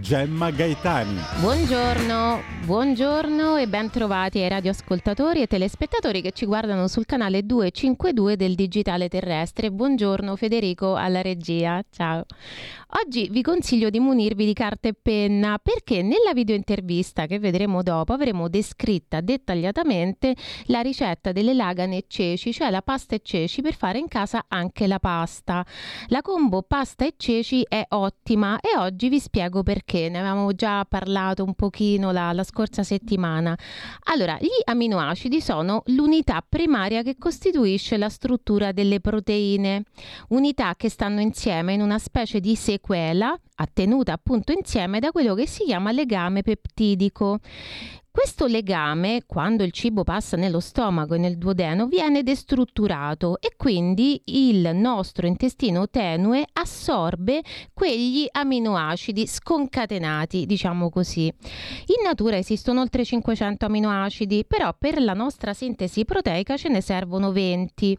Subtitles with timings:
[0.00, 1.18] Gemma Gaetani.
[1.40, 8.36] Buongiorno, buongiorno e ben trovati ai radioascoltatori e telespettatori che ci guardano sul canale 252
[8.36, 9.72] del Digitale Terrestre.
[9.72, 12.24] Buongiorno Federico alla regia, ciao.
[13.04, 18.12] Oggi vi consiglio di munirvi di carta e penna perché nella videointervista che vedremo dopo
[18.12, 20.36] avremo descritta dettagliatamente
[20.66, 24.44] la ricetta delle lagane e ceci, cioè la pasta e ceci per fare in casa
[24.46, 25.66] anche la pasta.
[26.06, 30.84] La combo pasta e ceci è ottima e oggi vi spiego perché, ne avevamo già
[30.84, 33.56] parlato un pochino la, la scorsa settimana.
[34.04, 39.84] Allora, gli aminoacidi sono l'unità primaria che costituisce la struttura delle proteine,
[40.28, 45.46] unità che stanno insieme in una specie di sequela attenuta appunto insieme da quello che
[45.46, 47.38] si chiama legame peptidico.
[48.16, 54.22] Questo legame, quando il cibo passa nello stomaco e nel duodeno, viene destrutturato e quindi
[54.24, 57.42] il nostro intestino tenue assorbe
[57.74, 61.26] quegli aminoacidi sconcatenati, diciamo così.
[61.26, 67.32] In natura esistono oltre 500 aminoacidi, però per la nostra sintesi proteica ce ne servono
[67.32, 67.98] 20.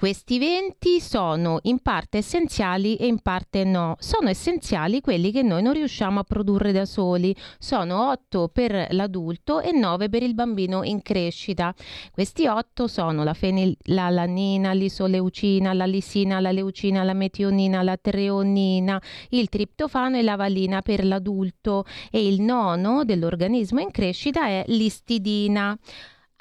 [0.00, 3.96] Questi 20 sono in parte essenziali e in parte no.
[3.98, 7.36] Sono essenziali quelli che noi non riusciamo a produrre da soli.
[7.58, 11.74] Sono 8 per l'adulto e 9 per il bambino in crescita.
[12.12, 19.48] Questi 8 sono la fenilalanina, l'isoleucina, la lisina, la leucina, la metionina, la treonina, il
[19.48, 25.76] triptofano e la valina per l'adulto e il nono dell'organismo in crescita è l'istidina.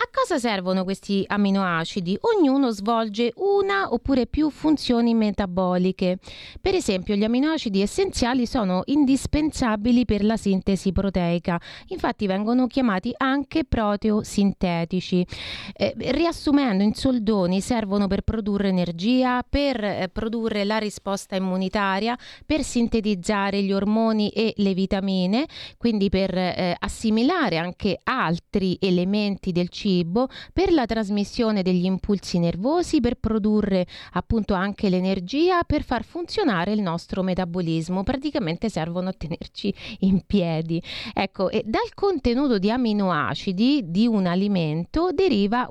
[0.01, 2.17] A cosa servono questi aminoacidi?
[2.21, 6.19] Ognuno svolge una oppure più funzioni metaboliche.
[6.61, 13.65] Per esempio, gli aminoacidi essenziali sono indispensabili per la sintesi proteica, infatti vengono chiamati anche
[13.65, 15.27] proteosintetici.
[15.73, 22.63] Eh, riassumendo, in soldoni servono per produrre energia, per eh, produrre la risposta immunitaria, per
[22.63, 25.45] sintetizzare gli ormoni e le vitamine,
[25.77, 32.37] quindi per eh, assimilare anche altri elementi del cibo cibo per la trasmissione degli impulsi
[32.37, 38.03] nervosi, per produrre appunto anche l'energia, per far funzionare il nostro metabolismo.
[38.03, 40.81] Praticamente servono a tenerci in piedi.
[41.13, 45.67] Ecco, e dal contenuto di aminoacidi di un alimento deriva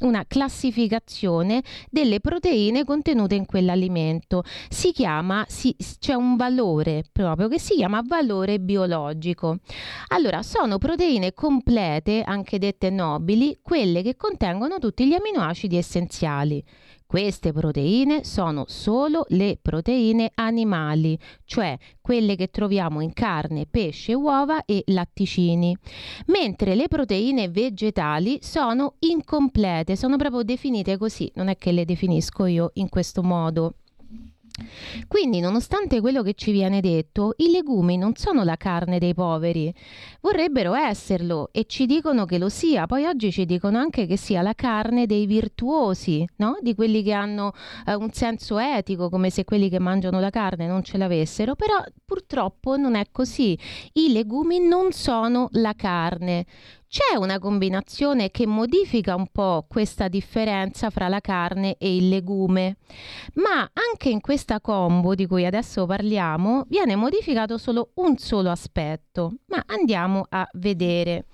[0.00, 4.42] una classificazione delle proteine contenute in quell'alimento.
[4.68, 9.58] Si chiama, si, c'è un valore proprio che si chiama valore biologico.
[10.08, 16.64] Allora, sono proteine complete, anche dette nobili, quindi quelle che contengono tutti gli aminoacidi essenziali.
[17.06, 24.64] Queste proteine sono solo le proteine animali, cioè quelle che troviamo in carne, pesce, uova
[24.64, 25.76] e latticini,
[26.26, 32.44] mentre le proteine vegetali sono incomplete, sono proprio definite così, non è che le definisco
[32.46, 33.74] io in questo modo.
[35.06, 39.72] Quindi, nonostante quello che ci viene detto, i legumi non sono la carne dei poveri.
[40.20, 42.86] Vorrebbero esserlo e ci dicono che lo sia.
[42.86, 46.56] Poi oggi ci dicono anche che sia la carne dei virtuosi, no?
[46.60, 47.52] Di quelli che hanno
[47.86, 51.54] eh, un senso etico, come se quelli che mangiano la carne non ce l'avessero.
[51.54, 51.74] Però
[52.04, 53.58] purtroppo non è così.
[53.92, 56.46] I legumi non sono la carne.
[56.88, 62.76] C'è una combinazione che modifica un po' questa differenza fra la carne e il legume,
[63.34, 69.34] ma anche in questa combo di cui adesso parliamo viene modificato solo un solo aspetto,
[69.46, 71.26] ma andiamo a vedere.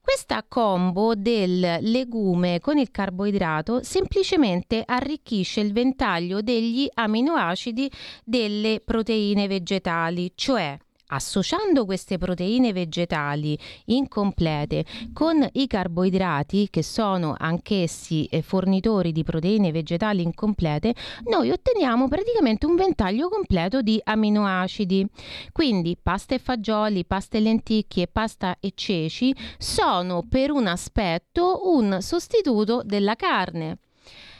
[0.00, 7.90] Questa combo del legume con il carboidrato semplicemente arricchisce il ventaglio degli aminoacidi
[8.24, 18.24] delle proteine vegetali, cioè Associando queste proteine vegetali incomplete con i carboidrati, che sono anch'essi
[18.24, 20.94] eh, fornitori di proteine vegetali incomplete,
[21.30, 25.06] noi otteniamo praticamente un ventaglio completo di aminoacidi.
[25.52, 31.98] Quindi pasta e fagioli, pasta e lenticchie, pasta e ceci sono per un aspetto un
[32.00, 33.78] sostituto della carne.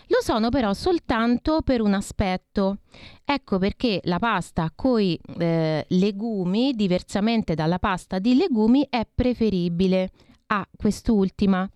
[0.08, 2.78] Lo sono però soltanto per un aspetto.
[3.28, 10.12] Ecco perché la pasta coi eh, legumi, diversamente dalla pasta di legumi, è preferibile
[10.46, 11.69] a quest'ultima.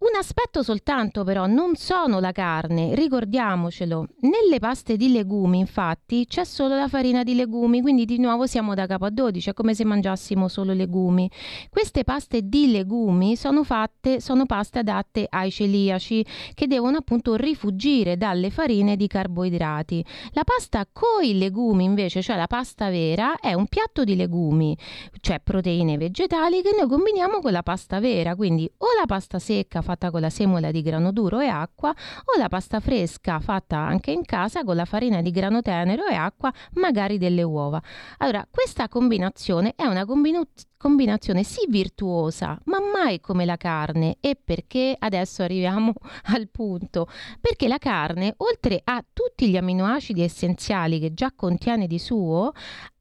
[0.00, 4.06] Un aspetto soltanto però, non sono la carne, ricordiamocelo.
[4.20, 8.72] Nelle paste di legumi infatti c'è solo la farina di legumi, quindi di nuovo siamo
[8.72, 11.30] da capo a 12, è come se mangiassimo solo legumi.
[11.68, 16.24] Queste paste di legumi sono fatte, sono paste adatte ai celiaci
[16.54, 20.02] che devono appunto rifugire dalle farine di carboidrati.
[20.30, 24.74] La pasta con i legumi invece, cioè la pasta vera, è un piatto di legumi,
[25.20, 29.88] cioè proteine vegetali che noi combiniamo con la pasta vera, quindi o la pasta secca
[29.90, 34.12] fatta con la semola di grano duro e acqua o la pasta fresca fatta anche
[34.12, 37.82] in casa con la farina di grano tenero e acqua, magari delle uova.
[38.18, 44.16] Allora, questa combinazione è una combinazione combinazione sì virtuosa, ma mai come la carne.
[44.18, 45.92] E perché adesso arriviamo
[46.32, 47.06] al punto?
[47.38, 52.52] Perché la carne, oltre a tutti gli amminoacidi essenziali che già contiene di suo,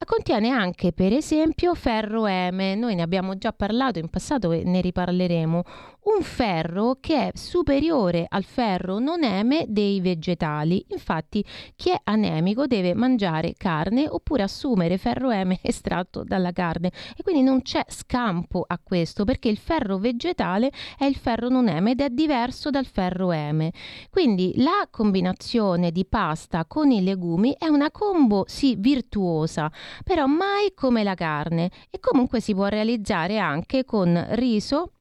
[0.06, 2.74] contiene anche per esempio ferro M.
[2.76, 5.64] Noi ne abbiamo già parlato in passato e ne riparleremo.
[6.02, 10.84] Un ferro che è superiore al ferro non M dei vegetali.
[10.90, 11.46] Infatti,
[11.76, 17.42] chi è anemico deve mangiare carne oppure assumere ferro M estratto dalla carne e quindi
[17.42, 22.02] non c'è scampo a questo perché il ferro vegetale è il ferro non M ed
[22.02, 23.70] è diverso dal ferro M.
[24.10, 29.72] Quindi la combinazione di pasta con i legumi è una combo sì virtuosa,
[30.04, 34.94] però mai come la carne e comunque si può realizzare anche con riso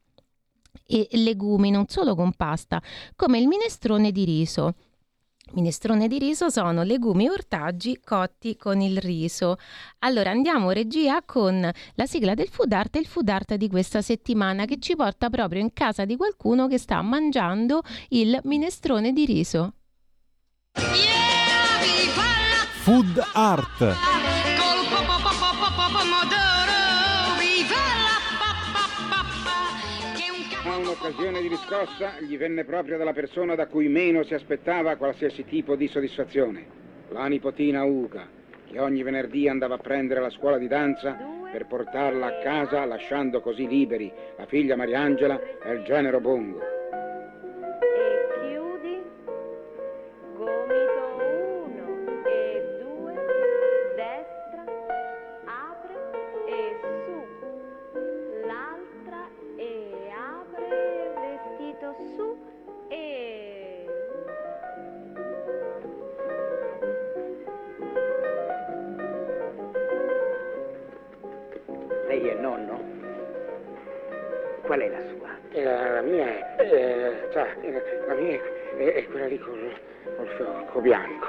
[0.86, 2.82] e legumi, non solo con pasta,
[3.16, 4.74] come il minestrone di riso.
[5.52, 9.56] Minestrone di riso sono legumi e ortaggi cotti con il riso.
[10.00, 14.02] Allora andiamo regia con la sigla del food art e il food art di questa
[14.02, 19.24] settimana che ci porta proprio in casa di qualcuno che sta mangiando il minestrone di
[19.24, 19.72] riso.
[22.82, 24.37] Food art.
[30.88, 35.76] Un'occasione di riscossa gli venne proprio dalla persona da cui meno si aspettava qualsiasi tipo
[35.76, 36.66] di soddisfazione,
[37.10, 38.26] la nipotina Uca,
[38.66, 41.14] che ogni venerdì andava a prendere la scuola di danza
[41.52, 46.60] per portarla a casa lasciando così liberi la figlia Mariangela e il genero Bongo.
[80.38, 81.26] Fiocco bianco.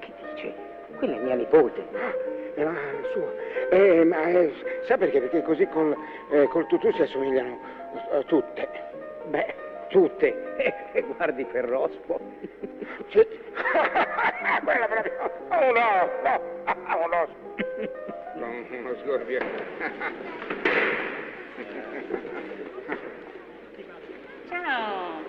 [0.00, 0.54] Che dice?
[0.96, 1.84] Quella è mia nipote.
[2.56, 2.72] Ah, la
[3.12, 3.30] sua.
[3.70, 4.50] Eh, ma eh,
[4.86, 5.20] sa perché?
[5.20, 5.94] Perché così col,
[6.30, 7.58] eh, col tutù si assomigliano
[8.10, 8.66] uh, tutte.
[9.26, 9.54] Beh,
[9.88, 10.56] tutte.
[10.92, 12.18] E guardi Ferrospo.
[13.08, 13.18] Sì.
[14.64, 15.12] Quella proprio.
[15.50, 16.40] Un osso.
[17.04, 17.36] Un osso.
[18.34, 19.40] Non uno sgorbio.
[24.48, 25.22] Ciao.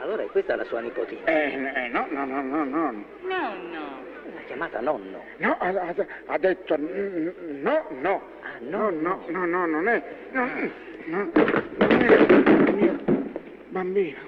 [0.00, 1.24] Allora è questa la sua nipotina?
[1.24, 3.04] Eh, eh no, no, no, no, no.
[3.22, 4.08] Nonno.
[4.34, 5.22] L'ha chiamata nonno?
[5.38, 5.94] No, ha, ha,
[6.26, 8.22] ha detto no, no.
[8.42, 10.46] Ah, no, no, no, no, non è, no,
[11.06, 11.30] no,
[11.78, 12.98] non è mia
[13.68, 14.18] bambina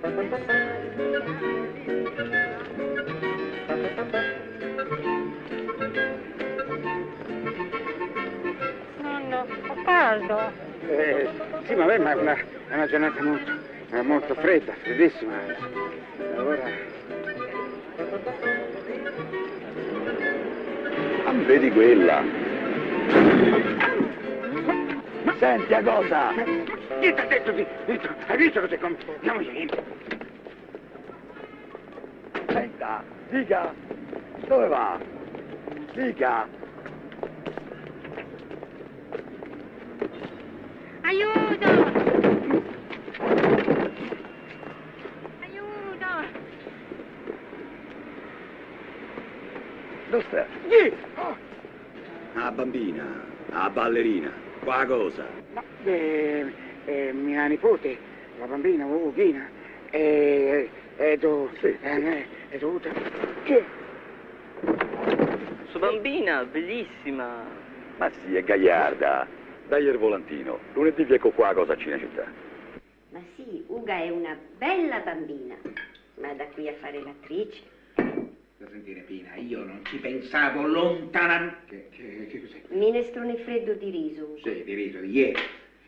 [0.00, 1.67] Nonno,
[10.08, 10.52] caldo.
[10.88, 11.28] Eh,
[11.66, 13.52] sì, ma, beh, ma è, una, è una giornata molto,
[14.02, 15.34] molto fredda, freddissima.
[16.36, 16.62] Allora...
[21.24, 22.22] Ah, vedi quella.
[25.38, 26.32] Senti a cosa?
[27.00, 27.66] Chi ti ha detto di...
[28.26, 28.78] Hai visto cosa.
[29.16, 29.68] Andiamoci.
[32.48, 33.74] Senta, dica,
[34.46, 34.98] dove va?
[35.92, 36.66] Dica.
[41.08, 41.68] Aiuto!
[45.40, 46.06] Aiuto!
[50.10, 50.46] Dove sta?
[50.68, 50.92] Chi?
[52.34, 54.30] A bambina, a ballerina,
[54.64, 55.24] qua cosa?
[55.54, 56.52] Ma, eh,
[56.84, 57.96] eh, mia nipote,
[58.38, 59.48] la bambina, Ughina,
[59.88, 61.74] è, è, do, sì.
[61.80, 62.90] è, è dovuta...
[63.44, 63.64] Chi?
[65.70, 67.44] Sua bambina, bellissima.
[67.96, 69.26] Ma sì, è gagliarda.
[69.68, 70.58] Dai il volantino.
[70.72, 72.24] Lunedì vi ecco qua a cosa Cinecittà.
[73.10, 75.56] Ma sì, Uga è una bella bambina,
[76.14, 77.60] ma da qui a fare l'attrice.
[77.94, 81.88] Da sentire Pina, io non ci pensavo lontanamente.
[81.90, 82.62] Che, che, che cos'è?
[82.68, 84.38] Minestrone freddo di riso.
[84.42, 85.38] Sì, di riso, di ieri.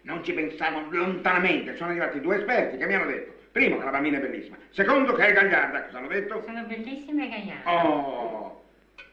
[0.02, 1.75] Non ci pensavo lontanamente.
[1.76, 3.32] Sono arrivati due esperti che mi hanno detto.
[3.50, 4.58] Primo, che la bambina è bellissima.
[4.68, 5.84] Secondo, che è gagliarda.
[5.84, 6.42] Cosa hanno detto?
[6.44, 7.70] Sono bellissime e gagliarde.
[7.70, 8.62] Oh,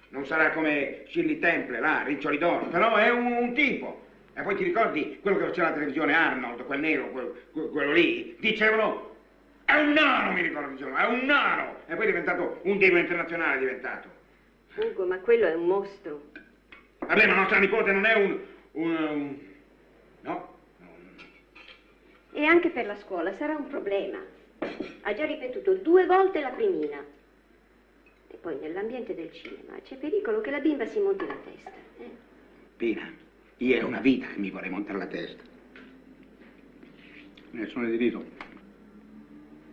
[0.10, 4.04] non sarà come Shirley Temple, là, Riccioli d'oro, però è un, un tipo.
[4.38, 8.36] E poi ti ricordi quello che faceva la televisione Arnold, quel nero, quel, quello lì?
[8.40, 9.16] Dicevano,
[9.66, 11.78] è un nano, mi ricordo, dicevano, è un nano!
[11.88, 14.08] E poi è diventato un divo internazionale, è diventato.
[14.76, 16.22] Ugo, ma quello è un mostro.
[17.00, 18.40] Vabbè, ma nostra nipote non è un,
[18.74, 19.38] un,
[22.32, 24.20] un, anche per la scuola sarà un problema.
[25.02, 27.04] Ha già ripetuto due volte la primina.
[28.30, 31.72] E poi nell'ambiente del cinema c'è pericolo che la bimba si monti la testa.
[31.98, 32.10] Eh?
[32.78, 33.12] Pina,
[33.58, 35.42] io è una vita che mi vorrei montare la testa.
[37.52, 38.24] Nessuno di dito.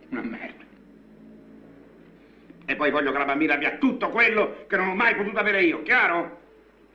[0.09, 0.63] Una merda.
[2.65, 5.61] E poi voglio che la bambina abbia tutto quello che non ho mai potuto avere
[5.61, 6.41] io, chiaro?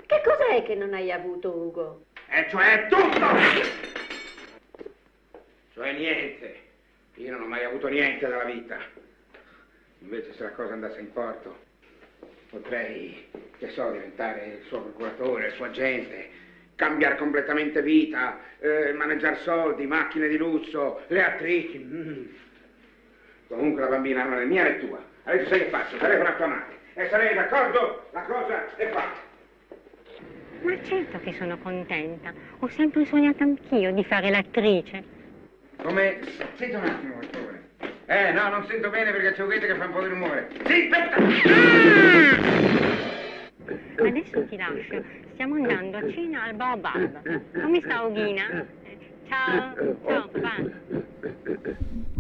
[0.05, 2.07] Che cos'è che non hai avuto, Ugo?
[2.29, 3.27] E cioè tutto!
[5.75, 6.59] Cioè niente.
[7.15, 8.79] Io non ho mai avuto niente dalla vita.
[10.01, 11.57] Invece se la cosa andasse in porto,
[12.49, 13.29] potrei,
[13.59, 16.31] che so, diventare il suo procuratore, il suo agente,
[16.81, 21.79] cambiare completamente vita, eh, maneggiare soldi, macchine di lusso, le attrici.
[21.79, 22.25] Mm.
[23.49, 24.99] Comunque la bambina non è mia né tua.
[25.25, 25.99] Adesso sai che faccio?
[25.99, 26.79] Telefono a tua madre.
[26.95, 29.29] E è d'accordo, la cosa è fatta.
[30.63, 32.33] Ma certo che sono contenta.
[32.61, 35.05] Ho sempre sognato anch'io di fare l'attrice.
[35.83, 36.19] Come...
[36.55, 37.63] Senti un attimo, per favore.
[38.07, 40.49] Eh, no, non sento bene perché c'è un che fa un po' di rumore.
[40.65, 42.50] Sì, aspetta!
[43.97, 45.05] Adesso ti lascio.
[45.33, 47.61] Stiamo andando a cena al Baobab.
[47.61, 48.67] Come sta Oghina?
[49.29, 49.75] Ciao.
[50.05, 52.19] Ciao, papà.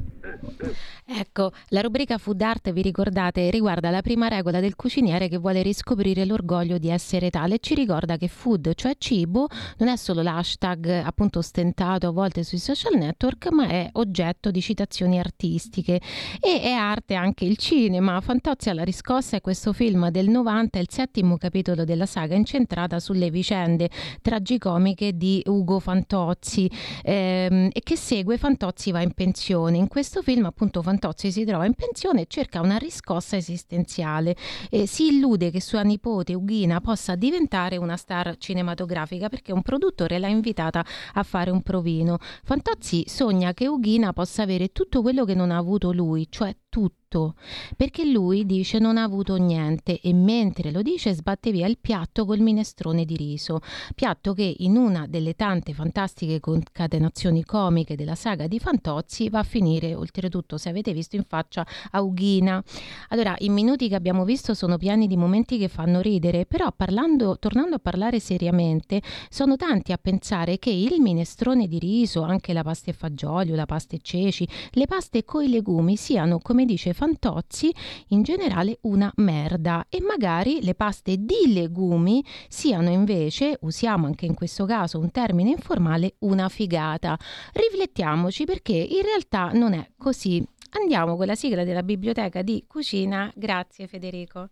[1.06, 5.62] Ecco, la rubrica Food Art, vi ricordate, riguarda la prima regola del cuciniere che vuole
[5.62, 9.48] riscoprire l'orgoglio di essere tale ci ricorda che food, cioè cibo,
[9.78, 14.60] non è solo l'hashtag appunto ostentato a volte sui social network, ma è oggetto di
[14.60, 16.00] citazioni artistiche
[16.40, 18.20] e è arte anche il cinema.
[18.20, 23.30] Fantozzi alla riscossa è questo film del 90, il settimo capitolo della saga incentrata sulle
[23.30, 23.88] vicende
[24.20, 26.70] tragicomiche di Ugo Fantozzi
[27.02, 29.76] ehm, e che segue Fantozzi va in pensione.
[29.76, 34.34] In questo questo film appunto Fantozzi si trova in pensione e cerca una riscossa esistenziale
[34.68, 40.18] e si illude che sua nipote Ughina possa diventare una star cinematografica perché un produttore
[40.18, 42.18] l'ha invitata a fare un provino.
[42.42, 47.34] Fantozzi sogna che Ughina possa avere tutto quello che non ha avuto lui, cioè tutto
[47.76, 52.24] perché lui dice non ha avuto niente e mentre lo dice sbatte via il piatto
[52.24, 53.60] col minestrone di riso,
[53.96, 59.42] piatto che in una delle tante fantastiche concatenazioni comiche della saga di Fantozzi va a
[59.42, 62.62] finire oltretutto se avete visto in faccia a Ughina.
[63.08, 67.38] Allora, i minuti che abbiamo visto sono pieni di momenti che fanno ridere, però parlando,
[67.40, 72.62] tornando a parlare seriamente, sono tanti a pensare che il minestrone di riso, anche la
[72.62, 77.74] pasta e fagioli la pasta e ceci, le paste coi legumi siano, come dice Fantozzi
[78.08, 84.34] in generale una merda e magari le paste di legumi siano invece, usiamo anche in
[84.34, 87.18] questo caso un termine informale, una figata.
[87.52, 90.44] Riflettiamoci perché in realtà non è così.
[90.72, 93.30] Andiamo con la sigla della biblioteca di cucina.
[93.34, 94.50] Grazie Federico.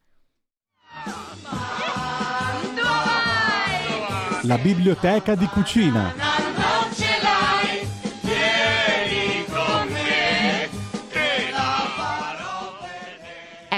[4.42, 6.27] La biblioteca di cucina.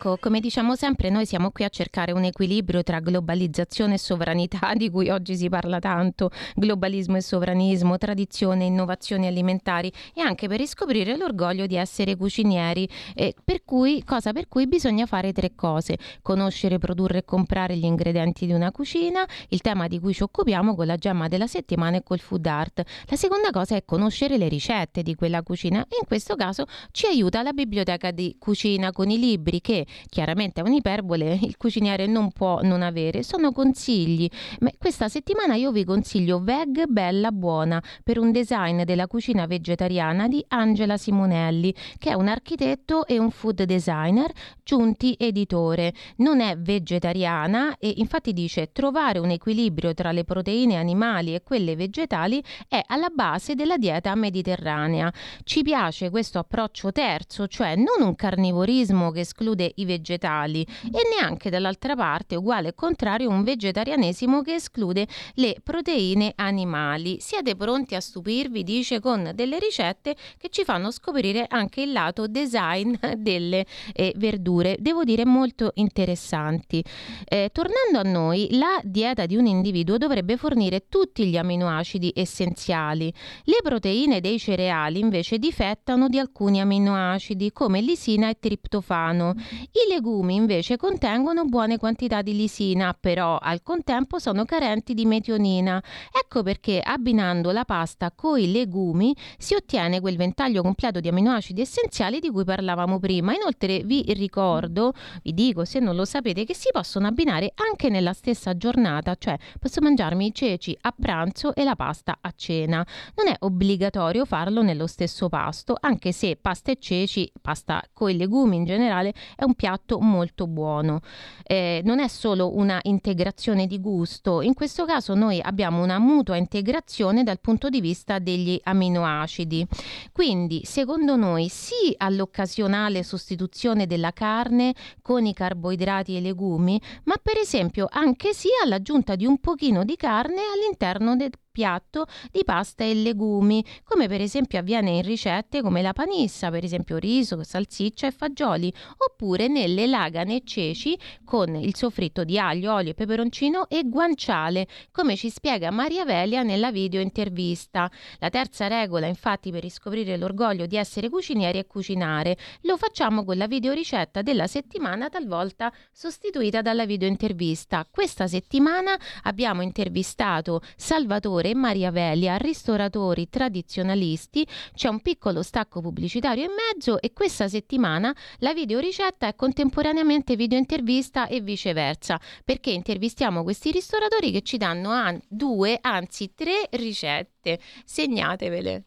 [0.00, 4.72] Ecco, come diciamo sempre, noi siamo qui a cercare un equilibrio tra globalizzazione e sovranità,
[4.74, 10.48] di cui oggi si parla tanto, globalismo e sovranismo, tradizione e innovazioni alimentari e anche
[10.48, 15.54] per riscoprire l'orgoglio di essere cucinieri, eh, per cui, cosa per cui bisogna fare tre
[15.54, 20.22] cose, conoscere, produrre e comprare gli ingredienti di una cucina, il tema di cui ci
[20.22, 22.82] occupiamo con la gemma della settimana e col food art.
[23.04, 27.04] La seconda cosa è conoscere le ricette di quella cucina e in questo caso ci
[27.04, 32.30] aiuta la biblioteca di cucina con i libri che chiaramente è un'iperbole, il cuciniere non
[32.32, 34.28] può non avere, sono consigli.
[34.60, 40.28] Ma questa settimana io vi consiglio Veg Bella Buona per un design della cucina vegetariana
[40.28, 44.32] di Angela Simonelli, che è un architetto e un food designer,
[44.62, 45.92] giunti editore.
[46.16, 51.76] Non è vegetariana e infatti dice trovare un equilibrio tra le proteine animali e quelle
[51.76, 55.12] vegetali è alla base della dieta mediterranea.
[55.44, 61.50] Ci piace questo approccio terzo, cioè non un carnivorismo che esclude i vegetali e neanche
[61.50, 67.18] dall'altra parte, uguale e contrario, un vegetarianesimo che esclude le proteine animali.
[67.20, 72.26] Siete pronti a stupirvi, dice, con delle ricette che ci fanno scoprire anche il lato
[72.26, 76.82] design delle eh, verdure, devo dire molto interessanti.
[77.24, 83.12] Eh, tornando a noi, la dieta di un individuo dovrebbe fornire tutti gli aminoacidi essenziali.
[83.44, 89.34] Le proteine dei cereali invece difettano di alcuni aminoacidi come lisina e triptofano
[89.72, 95.80] I legumi invece contengono buone quantità di lisina, però al contempo sono carenti di metionina.
[96.12, 102.18] Ecco perché abbinando la pasta coi legumi si ottiene quel ventaglio completo di aminoacidi essenziali
[102.18, 103.32] di cui parlavamo prima.
[103.32, 108.12] Inoltre vi ricordo, vi dico se non lo sapete, che si possono abbinare anche nella
[108.12, 112.84] stessa giornata, cioè posso mangiarmi i ceci a pranzo e la pasta a cena.
[113.14, 118.16] Non è obbligatorio farlo nello stesso pasto, anche se pasta e ceci, pasta con i
[118.16, 121.00] legumi in generale, è un piatto molto buono.
[121.42, 126.36] Eh, non è solo una integrazione di gusto, in questo caso noi abbiamo una mutua
[126.36, 129.66] integrazione dal punto di vista degli aminoacidi.
[130.12, 137.16] Quindi, secondo noi, sì all'occasionale sostituzione della carne con i carboidrati e i legumi, ma
[137.22, 142.84] per esempio anche sì all'aggiunta di un pochino di carne all'interno del piatto di pasta
[142.84, 148.06] e legumi, come per esempio avviene in ricette come la panissa, per esempio riso, salsiccia
[148.06, 153.82] e fagioli, oppure nelle lagane e ceci con il soffritto di aglio, olio, peperoncino e
[153.84, 157.90] guanciale, come ci spiega Maria Velia nella video intervista.
[158.20, 162.38] La terza regola, infatti, per riscoprire l'orgoglio di essere cucinieri è cucinare.
[162.62, 167.86] Lo facciamo con la videoricetta della settimana, talvolta sostituita dalla video intervista.
[167.90, 174.46] Questa settimana abbiamo intervistato Salvatore e Maria Velia, ristoratori tradizionalisti.
[174.74, 181.26] C'è un piccolo stacco pubblicitario in mezzo e questa settimana la videoricetta è contemporaneamente videointervista
[181.26, 187.58] e viceversa, perché intervistiamo questi ristoratori che ci danno an- due, anzi tre ricette.
[187.84, 188.84] Segnatevele.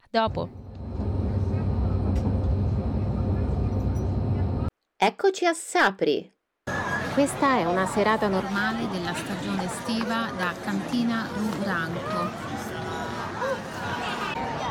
[0.00, 0.48] A dopo.
[5.02, 6.30] Eccoci a Sapri,
[7.14, 12.30] questa è una serata normale della stagione estiva da Cantina Ruranco.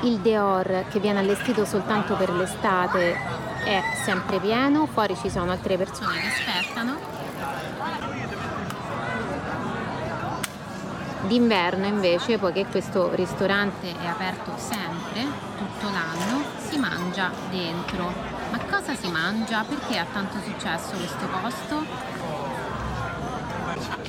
[0.01, 3.15] Il Deor, che viene allestito soltanto per l'estate,
[3.63, 6.97] è sempre pieno, fuori ci sono altre persone che aspettano.
[11.21, 15.25] D'inverno invece, poiché questo ristorante è aperto sempre,
[15.57, 18.13] tutto l'anno, si mangia dentro.
[18.51, 19.63] Ma cosa si mangia?
[19.63, 22.28] Perché ha tanto successo questo posto?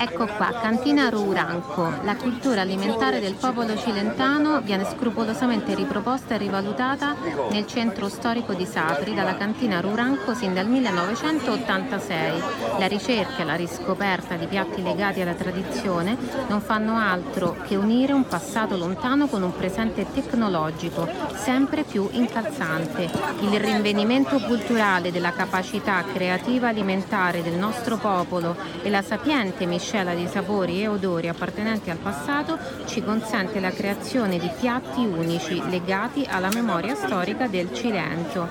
[0.03, 1.93] Ecco qua, Cantina Ruranco.
[2.05, 7.15] La cultura alimentare del popolo cilentano viene scrupolosamente riproposta e rivalutata
[7.51, 12.43] nel centro storico di Sapri dalla Cantina Ruranco sin dal 1986.
[12.79, 16.17] La ricerca e la riscoperta di piatti legati alla tradizione
[16.49, 23.11] non fanno altro che unire un passato lontano con un presente tecnologico, sempre più incalzante.
[23.41, 30.15] Il rinvenimento culturale della capacità creativa alimentare del nostro popolo e la sapiente miscela miscela
[30.15, 36.25] di sapori e odori appartenenti al passato ci consente la creazione di piatti unici legati
[36.31, 38.47] alla memoria storica del Cilento.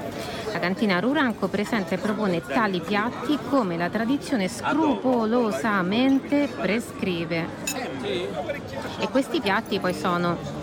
[0.52, 7.45] La cantina Ruranco presenta e propone tali piatti come la tradizione scrupolosamente prescrive.
[8.99, 10.59] E questi piatti poi sono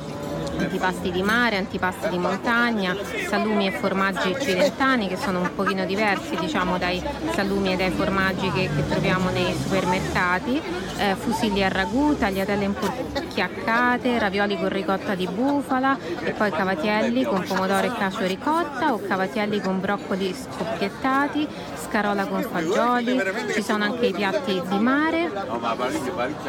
[0.58, 2.96] antipasti di mare, antipasti di montagna,
[3.28, 7.02] salumi e formaggi cilentani che sono un pochino diversi diciamo dai
[7.34, 10.60] salumi e dai formaggi che, che troviamo nei supermercati,
[10.98, 17.44] eh, fusilli a ragù, tagliatelle impurchiaccate, ravioli con ricotta di bufala e poi cavatielli con
[17.46, 21.46] pomodoro e cacio ricotta o cavatielli con broccoli scoppiettati,
[21.86, 23.20] scarola con fagioli,
[23.52, 25.30] ci sono anche i piatti di mare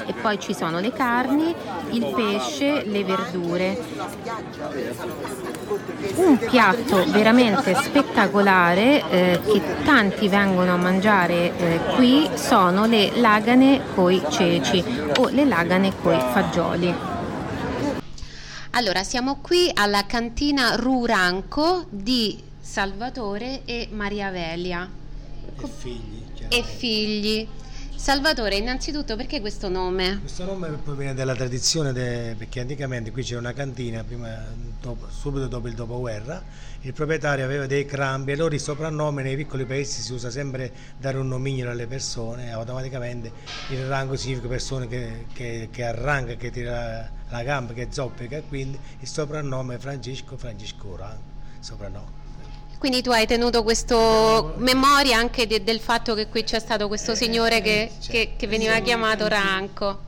[0.06, 1.54] e poi ci sono le carni,
[1.92, 3.78] il pesce, le verdure.
[6.16, 13.82] Un piatto veramente spettacolare eh, che tanti vengono a mangiare eh, qui sono le lagane
[13.96, 14.84] coi ceci
[15.18, 16.94] o le lagane coi fagioli.
[18.72, 24.88] Allora, siamo qui alla cantina Ruranco di Salvatore e Maria Velia.
[25.60, 26.24] E figli.
[26.50, 27.48] E figli.
[27.98, 30.20] Salvatore, innanzitutto perché questo nome?
[30.22, 34.46] Questo nome proviene dalla tradizione, de, perché anticamente qui c'era una cantina, prima,
[34.80, 36.42] dopo, subito dopo il dopoguerra,
[36.82, 40.72] il proprietario aveva dei crambi e loro il soprannome nei piccoli paesi si usa sempre
[40.98, 43.32] dare un nomignolo alle persone, automaticamente
[43.70, 48.80] il rango significa persone che, che, che arranca, che tira la gamba, che zoppica, quindi
[49.00, 51.24] il soprannome è Francesco Francesco Rango,
[51.60, 52.17] soprannome.
[52.78, 57.16] Quindi tu hai tenuto questa memoria anche de, del fatto che qui c'è stato questo
[57.16, 60.06] signore che, che, che veniva chiamato Ranco.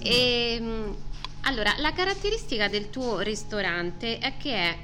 [0.00, 0.96] E, ehm,
[1.42, 4.76] allora, la caratteristica del tuo ristorante è che è?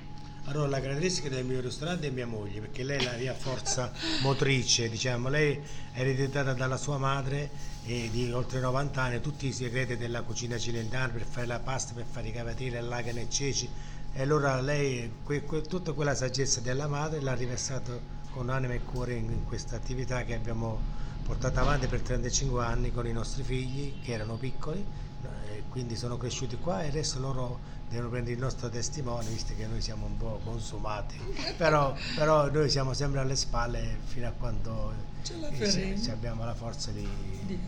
[0.47, 3.91] Allora, la caratteristica del mio ristorante è mia moglie, perché lei è la mia forza
[4.21, 5.59] motrice, diciamo, lei
[5.93, 10.59] è ereditata dalla sua madre e di oltre 90 anni, tutti i segreti della cucina
[10.59, 13.69] cilentana per fare la pasta, per fare i cavatelli, le lagane e ceci,
[14.15, 18.81] e allora lei que, que, tutta quella saggezza della madre l'ha riversato con anima e
[18.83, 20.81] cuore in, in questa attività che abbiamo
[21.25, 24.85] portato avanti per 35 anni con i nostri figli che erano piccoli,
[25.69, 29.81] quindi sono cresciuti qua e adesso loro devono prendere il nostro testimone visto che noi
[29.81, 31.19] siamo un po' consumati,
[31.57, 34.93] però, però noi siamo sempre alle spalle fino a quando
[35.59, 37.09] eh, abbiamo la forza di,
[37.47, 37.59] di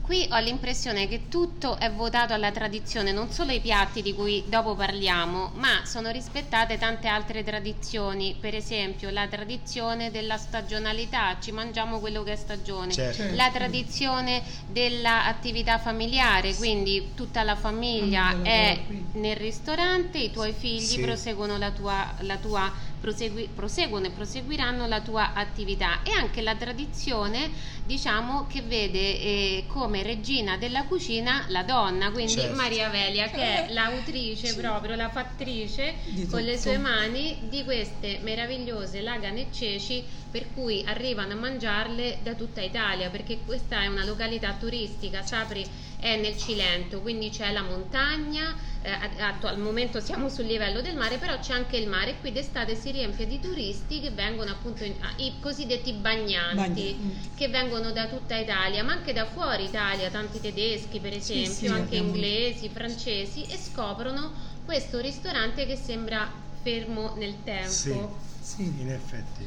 [0.00, 4.42] Qui ho l'impressione che tutto è votato alla tradizione, non solo i piatti di cui
[4.48, 11.52] dopo parliamo, ma sono rispettate tante altre tradizioni, per esempio la tradizione della stagionalità, ci
[11.52, 13.34] mangiamo quello che è stagione, certo.
[13.34, 18.82] la tradizione dell'attività familiare, quindi tutta la famiglia è
[19.12, 21.00] nel ristorante, i tuoi figli sì.
[21.00, 26.54] proseguono la tua, la tua prosegui, proseguono e proseguiranno la tua attività e anche la
[26.54, 27.50] tradizione
[27.84, 32.54] diciamo che vede eh, come regina della cucina la donna, quindi certo.
[32.54, 34.56] Maria Velia che è l'autrice sì.
[34.56, 35.94] proprio, la fattrice
[36.30, 42.18] con le sue mani di queste meravigliose lagane e ceci per cui arrivano a mangiarle
[42.22, 45.66] da tutta Italia perché questa è una località turistica, Sapri
[46.00, 51.18] è nel Cilento, quindi c'è la montagna, eh, al momento siamo sul livello del mare,
[51.18, 54.82] però c'è anche il mare e qui d'estate si riempie di turisti che vengono appunto
[54.82, 57.30] in, ah, i cosiddetti bagnanti, Bagni.
[57.36, 61.52] che vengono da tutta Italia, ma anche da fuori Italia, tanti tedeschi per esempio, sì,
[61.52, 62.08] sì, anche abbiamo...
[62.08, 64.32] inglesi, francesi e scoprono
[64.64, 66.30] questo ristorante che sembra
[66.62, 67.68] fermo nel tempo.
[67.70, 67.94] Sì,
[68.40, 69.44] sì in effetti.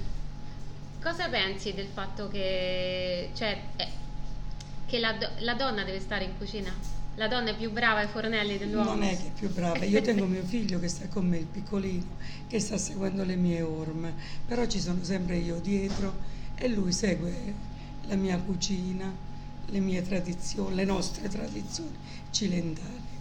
[1.01, 3.87] Cosa pensi del fatto che, cioè, eh,
[4.85, 6.73] che la, la, donna deve stare in cucina?
[7.15, 8.89] La donna è più brava ai fornelli dell'uomo?
[8.89, 11.45] Non è che è più brava, io tengo mio figlio che sta con me, il
[11.45, 12.15] piccolino,
[12.47, 14.13] che sta seguendo le mie orme,
[14.45, 16.15] però ci sono sempre io dietro
[16.55, 17.53] e lui segue
[18.07, 19.11] la mia cucina,
[19.67, 21.95] le mie tradizioni, le nostre tradizioni
[22.31, 23.12] cilentali.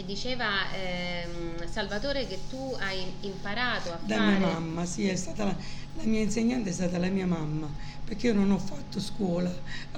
[0.00, 4.32] E diceva ehm, Salvatore che tu hai imparato a da fare...
[4.32, 5.54] Da mia mamma, sì, è stata la,
[5.96, 7.68] la, mia insegnante è stata la mia mamma,
[8.02, 9.52] perché io non ho fatto scuola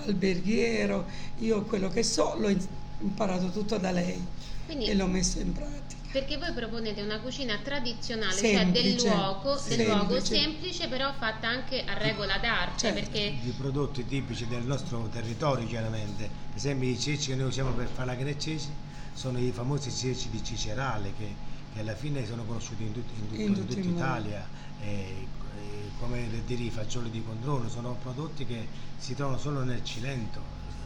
[0.04, 1.06] alberghiero,
[1.38, 2.52] io quello che so l'ho
[2.98, 4.20] imparato tutto da lei
[4.66, 6.00] Quindi, e l'ho messo in pratica.
[6.10, 9.76] Perché voi proponete una cucina tradizionale, semplice, cioè del luogo, semplice.
[9.76, 12.76] del luogo semplice, però fatta anche a regola d'arte.
[12.76, 13.00] Certo.
[13.00, 13.34] Perché...
[13.40, 16.28] Di prodotti tipici del nostro territorio, chiaramente.
[16.48, 20.30] Per esempio i ceci che noi usiamo per fare la ceci sono i famosi ceci
[20.30, 21.34] di Cicerale che,
[21.72, 24.46] che alla fine sono conosciuti in, tut, in, tut, in, in tutta Italia.
[24.80, 29.62] E, e come per dire i fagioli di Condrono, sono prodotti che si trovano solo
[29.62, 30.40] nel Cilento,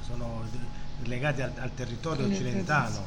[0.06, 0.44] sono
[1.04, 3.04] legati al, al territorio cilentano,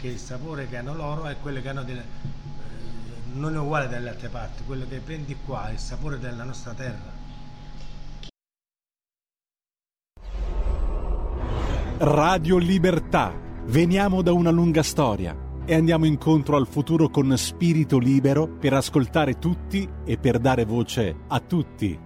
[0.00, 3.88] che il sapore che hanno loro è quello che hanno delle, eh, non è uguale
[3.88, 7.12] dalle altre parti, quello che prendi qua, il sapore della nostra terra.
[11.96, 18.46] Radio Libertà Veniamo da una lunga storia e andiamo incontro al futuro con spirito libero
[18.46, 21.98] per ascoltare tutti e per dare voce a tutti.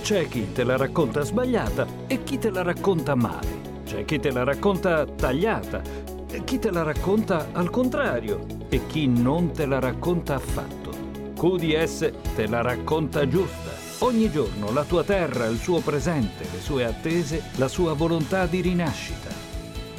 [0.00, 3.82] C'è chi te la racconta sbagliata e chi te la racconta male.
[3.84, 5.82] C'è chi te la racconta tagliata
[6.30, 10.90] e chi te la racconta al contrario e chi non te la racconta affatto.
[11.36, 16.84] QDS te la racconta giusta Ogni giorno la tua terra, il suo presente, le sue
[16.84, 19.30] attese, la sua volontà di rinascita.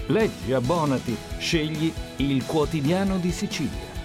[0.08, 3.96] Leggi, abbonati, scegli il quotidiano di Sicilia.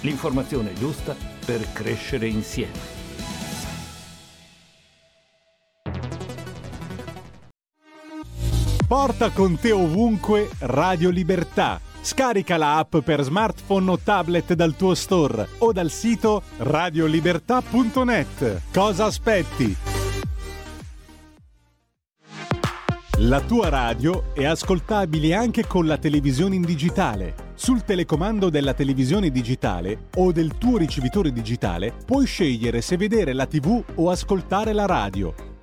[0.00, 2.94] L'informazione giusta per crescere insieme.
[8.88, 14.94] Porta con te ovunque Radio Libertà Scarica la app per smartphone o tablet dal tuo
[14.94, 18.62] store o dal sito radiolibertà.net.
[18.72, 19.76] Cosa aspetti?
[23.18, 27.34] La tua radio è ascoltabile anche con la televisione in digitale.
[27.54, 33.46] Sul telecomando della televisione digitale o del tuo ricevitore digitale puoi scegliere se vedere la
[33.46, 35.55] TV o ascoltare la radio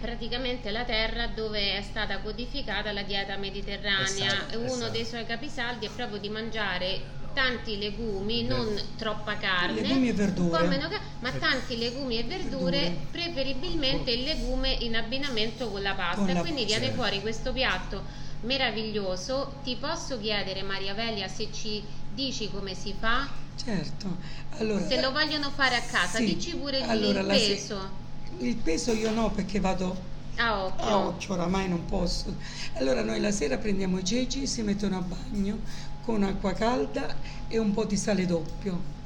[0.00, 4.04] Praticamente la terra dove è stata codificata la dieta mediterranea.
[4.04, 4.90] Esatto, Uno esatto.
[4.90, 10.66] dei suoi capisaldi è proprio di mangiare tanti legumi, non troppa carne, legumi e verdure.
[10.66, 10.88] Meno,
[11.20, 16.24] ma tanti legumi e verdure, verdure, preferibilmente il legume in abbinamento con la pasta.
[16.24, 17.00] Con la, quindi viene certo.
[17.00, 18.02] fuori questo piatto
[18.40, 19.60] meraviglioso.
[19.62, 21.82] Ti posso chiedere, Maria Velia, se ci
[22.12, 23.28] dici come si fa?
[23.56, 24.16] Certo.
[24.58, 26.24] Allora, se lo vogliono fare a casa, sì.
[26.24, 27.80] dici pure allora, il peso.
[27.80, 28.06] Se,
[28.38, 29.96] il peso io no, perché vado
[30.36, 30.84] a occhio.
[30.84, 32.34] a occhio, oramai non posso.
[32.74, 35.58] Allora noi la sera prendiamo i ceci, si mettono a bagno
[36.04, 37.16] con acqua calda
[37.48, 38.96] e un po' di sale doppio.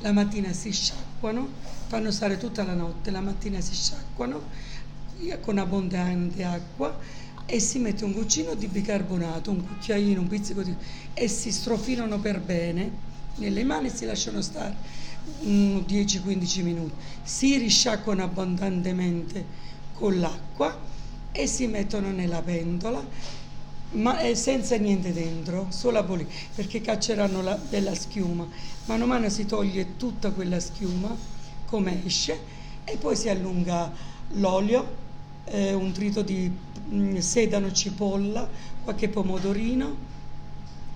[0.00, 1.46] la mattina si sciacquano,
[1.86, 4.40] fanno stare tutta la notte, la mattina si sciacquano
[5.20, 6.98] eh, con abbondante acqua
[7.44, 10.74] e si mette un goccino di bicarbonato, un cucchiaino, un pizzico di...
[11.12, 14.74] e si strofinano per bene nelle mani e si lasciano stare
[15.42, 16.92] 10-15 minuti.
[17.22, 19.44] Si risciacquano abbondantemente
[19.94, 20.76] con l'acqua
[21.32, 23.38] e si mettono nella pentola
[23.92, 28.46] ma eh, senza niente dentro, solo a bollire, perché cacceranno la, della schiuma.
[28.84, 31.14] Mano a mano si toglie tutta quella schiuma
[31.66, 32.38] come esce
[32.84, 33.90] e poi si allunga
[34.34, 34.96] l'olio,
[35.46, 36.50] eh, un trito di
[36.88, 38.48] mh, sedano, cipolla,
[38.84, 40.08] qualche pomodorino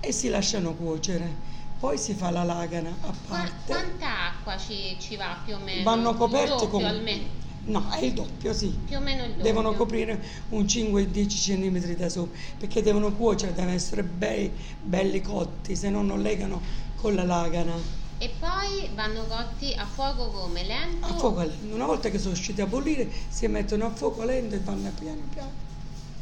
[0.01, 1.53] e si lasciano cuocere.
[1.85, 3.71] Poi si fa la lagana a parte.
[3.71, 5.83] Quanta acqua ci, ci va più o meno?
[5.83, 6.83] Vanno coperti Doppio con...
[6.83, 7.25] almeno.
[7.67, 8.69] No, è il doppio, sì.
[8.69, 9.43] Più o meno il doppio.
[9.43, 15.77] Devono coprire un 5-10 cm da sopra, perché devono cuocere, devono essere bei, belli cotti,
[15.77, 16.59] se no non legano
[16.97, 17.75] con la lagana.
[18.17, 20.65] E poi vanno cotti a fuoco come?
[20.65, 21.05] Lento?
[21.05, 21.75] A fuoco lento.
[21.75, 25.21] Una volta che sono usciti a bollire, si mettono a fuoco lento e vanno piano
[25.31, 25.53] piano.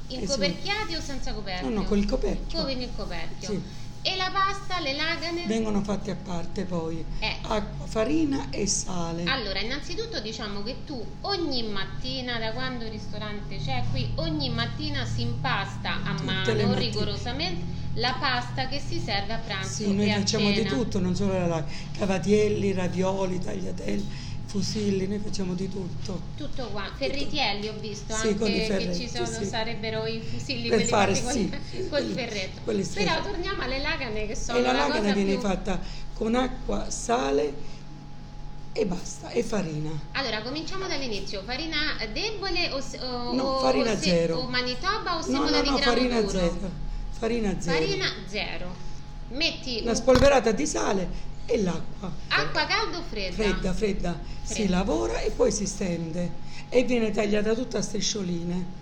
[0.08, 0.26] In Eh, sì.
[0.26, 1.68] coperchiati o senza coperchio?
[1.68, 2.60] No, no, con il coperchio.
[2.62, 3.48] Con il coperchio.
[3.48, 3.62] Sì.
[4.04, 5.46] E la pasta, le lagane?
[5.46, 7.04] Vengono fatti a parte poi.
[7.20, 7.36] Eh.
[7.42, 9.24] Acqua, farina e sale.
[9.24, 15.04] Allora, innanzitutto diciamo che tu ogni mattina, da quando il ristorante c'è qui, ogni mattina
[15.04, 20.10] si impasta a Tutte mano rigorosamente la pasta che si serve a pranzo Sì, noi
[20.10, 21.72] e facciamo di tutto, non solo la lagana.
[21.96, 24.08] Cavatielli, ravioli, tagliatelli,
[24.52, 26.20] fusilli, noi facciamo di tutto.
[26.36, 26.84] Tutto qua.
[26.94, 29.46] Ferritielli ho visto Sì, con anche che ferretti, ci sono, sì.
[29.46, 32.60] sarebbero i fusilli Per fare, fatti sì, col quelli- ferretto.
[32.62, 35.40] quelli Però torniamo alle lagane che sono e la la lagana viene più...
[35.40, 35.80] fatta
[36.12, 37.70] con acqua, sale
[38.72, 39.90] e basta, e farina.
[40.12, 41.42] Allora, cominciamo dall'inizio.
[41.46, 41.78] Farina
[42.12, 44.36] debole o, o, No, farina o zero.
[44.36, 46.30] o manitoba o No, semola no, di no, grano farina duro?
[46.30, 46.70] zero.
[47.18, 47.74] Farina zero.
[47.78, 48.74] Farina zero.
[49.30, 52.10] Metti Una un- spolverata di sale e l'acqua.
[52.28, 53.34] acqua calda o fredda?
[53.34, 54.20] Fredda, fredda.
[54.42, 56.30] Si lavora e poi si stende
[56.68, 58.80] e viene tagliata tutta a striscioline.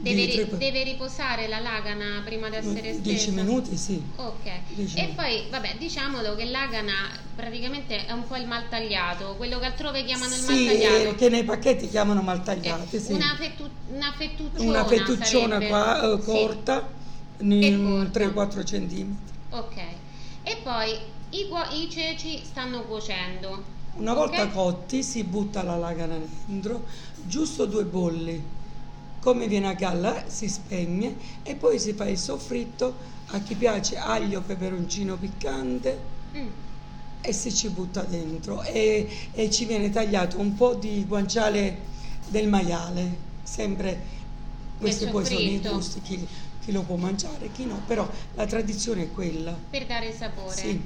[0.00, 3.00] Deve, ri- deve riposare la lagana prima di essere stesa?
[3.00, 4.00] 10 minuti, sì.
[4.14, 5.16] Ok, Dieci e minuti.
[5.16, 6.92] poi vabbè diciamolo che l'agana
[7.34, 11.08] praticamente è un po' il maltagliato, quello che altrove chiamano il Sì, maltagliato.
[11.08, 13.12] eh, che nei pacchetti chiamano maltagliate, sì.
[13.12, 16.88] Una, fettu- una fettucciona Una fettucciona qua, eh, Sì, corta,
[17.38, 18.10] corta.
[18.10, 19.34] 3-4 centimetri.
[19.50, 19.76] Ok,
[20.44, 20.96] e poi
[21.30, 23.76] i, i ceci stanno cuocendo.
[23.96, 24.52] Una volta Ok?
[24.52, 26.86] cotti si butta la lagana dentro,
[27.26, 28.56] giusto due bolli.
[29.20, 32.94] Come viene a galla si spegne e poi si fa il soffritto
[33.30, 36.46] a chi piace aglio, peperoncino piccante Mm.
[37.22, 41.78] e si ci butta dentro e, e ci viene tagliato un po' di guanciale
[42.28, 43.98] del maiale, sempre
[44.78, 46.26] questi poi sono i gusti, chi,
[46.62, 49.56] chi lo può mangiare, chi no, però la tradizione è quella.
[49.70, 50.54] Per dare sapore.
[50.54, 50.80] Sì.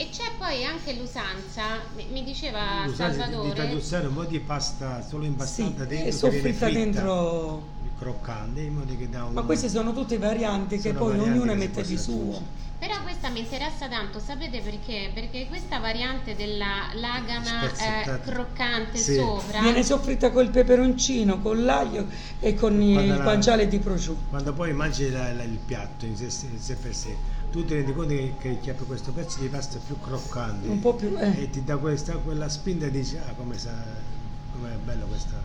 [0.00, 1.80] E c'è poi anche l'usanza,
[2.12, 3.54] mi, diceva L'usanza di- di Salvatore.
[3.66, 7.62] tagliuzzare un po' di pasta solo impastata Sì, dentro e fritta, dentro
[7.98, 11.30] croccante in modo che dà un Ma queste sono tutte varianti che Sono poi varianti
[11.40, 12.66] ognuna che mette di suo.
[12.78, 15.10] Però questa mi interessa tanto, sapete perché?
[15.12, 19.16] Perché questa variante della lagana eh, croccante Sì.
[19.16, 22.06] sopra Viene soffritta col peperoncino, con l'aglio
[22.38, 24.26] e con il Quando la- guanciale di prosciutto.
[24.28, 27.16] Quando poi mangi la- la- il piatto in sé, in sé per sé,
[27.50, 30.80] tu ti rendi conto che, che, che questo pezzo di pasta è più croccante Un
[30.80, 31.16] po' più...
[31.18, 31.42] eh.
[31.42, 33.70] e ti dà questa, quella spinta e dici ah come sa,
[34.52, 35.40] com'è bello questa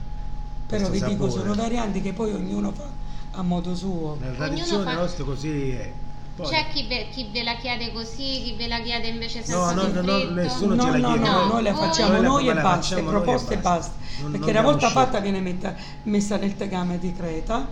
[0.68, 3.02] Però vi dico, sono varianti che poi ognuno fa
[3.36, 4.16] a modo suo.
[4.20, 5.92] Nella tradizione fa- nostra così è.
[6.36, 9.74] Poi, C'è chi ve, chi ve la chiede così, chi ve la chiede invece senza
[9.74, 11.30] No, no, no, no, nessuno No, ce la no, chiede.
[11.30, 13.58] no, noi la facciamo Noi la- noi e la basta, facciamo noi e proposte e
[13.58, 13.94] basta.
[14.22, 15.06] Non- Perché non una volta scelta.
[15.06, 17.68] fatta viene metta- messa nel tegame di creta,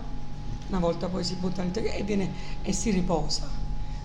[0.68, 3.48] una volta poi si butta nel tegame e, viene, e si riposa.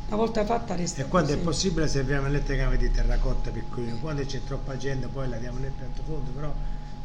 [0.08, 1.44] Una volta fatta resta E quando è così.
[1.46, 5.72] possibile serviamo nel tegame di terracotta piccolino, quando c'è troppa gente poi la diamo nel
[5.72, 6.54] piatto fondo, però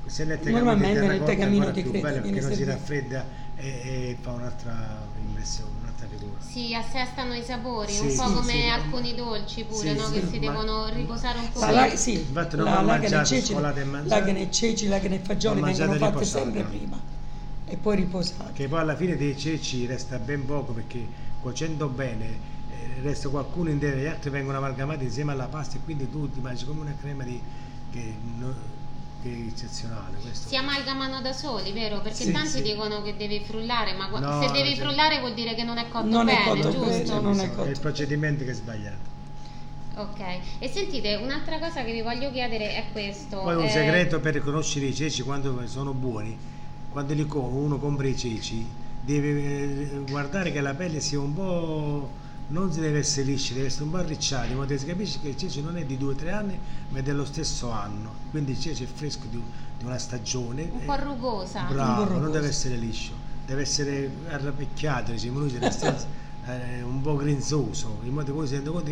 [0.06, 3.66] se nel tegame di terracotta è ancora di più bello perché non si raffredda e,
[3.66, 6.38] e fa un'altra impressione, un'altra figura.
[6.40, 8.68] Si assestano i sapori, Sì, un po' sì, come sì.
[8.68, 10.06] alcuni dolci pure, Sì, no?
[10.06, 11.60] sì, che si ma- devono riposare un po'.
[11.60, 14.20] La, la, sì, Infatti non la ho e mangiato, ceci, scolate e mangiate.
[14.20, 17.00] lagane e ceci, lagane e fagioli vengono fatte sempre prima
[17.64, 18.52] e poi riposate.
[18.52, 22.50] Che poi alla fine dei ceci resta ben poco perché cuocendo bene
[23.02, 26.64] resta qualcuno intero, gli altri vengono amalgamati insieme alla pasta e quindi tu ti mangi
[26.64, 27.40] come una crema di,
[27.90, 28.54] che, no-
[29.22, 30.16] che è eccezionale.
[30.20, 30.48] Questo.
[30.48, 32.00] Si amalgamano da soli, vero?
[32.00, 32.62] Perché Sì, tanti sì.
[32.62, 35.88] dicono che devi frullare, ma No, se devi cioè- frullare vuol dire che non è
[35.88, 37.14] cotto Non è bene, cotto giusto?
[37.14, 37.68] bene, non è cotto.
[37.68, 39.10] il procedimento che è sbagliato.
[39.94, 40.20] Ok,
[40.58, 43.40] e sentite, un'altra cosa che vi voglio chiedere è questo.
[43.42, 46.34] Poi un eh, segreto per riconoscere i ceci quando sono buoni,
[46.90, 48.66] quando li com- uno compra i ceci,
[49.02, 52.10] deve eh, guardare che la pelle sia un po'
[52.52, 55.18] non si deve essere lisci, deve essere un po' arricciati, in modo che si capisce
[55.20, 58.12] che il cece non è di 2-3 anni, ma è dello stesso anno.
[58.30, 59.42] Quindi il cece è fresco di,
[59.78, 60.68] di una stagione.
[60.70, 61.62] Un po' rugosa.
[61.64, 62.20] Bravo, rugoso.
[62.20, 63.14] non deve essere liscio,
[63.46, 65.96] deve essere arrapecchiato, diciamo, lui deve essere
[66.44, 68.90] eh, un po' grinzoso, in modo che poi si rende conto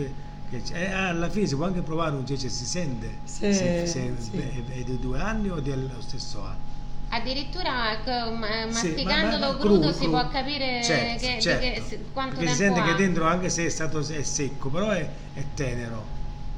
[0.48, 3.86] che, c- eh, alla fine si può anche provare un cece, si sente Sì, se,
[3.86, 4.36] se sì.
[4.36, 6.68] è, è di due anni o dello stesso anno.
[7.12, 7.98] Addirittura
[8.30, 11.60] ma- Sì, masticandolo ma- ma- ma crudo, crudo, si può capire Certo, che, certo.
[11.60, 12.84] che- se- quanto Perché si sente ha.
[12.84, 16.06] che dentro anche se è stato è secco però è, è tenero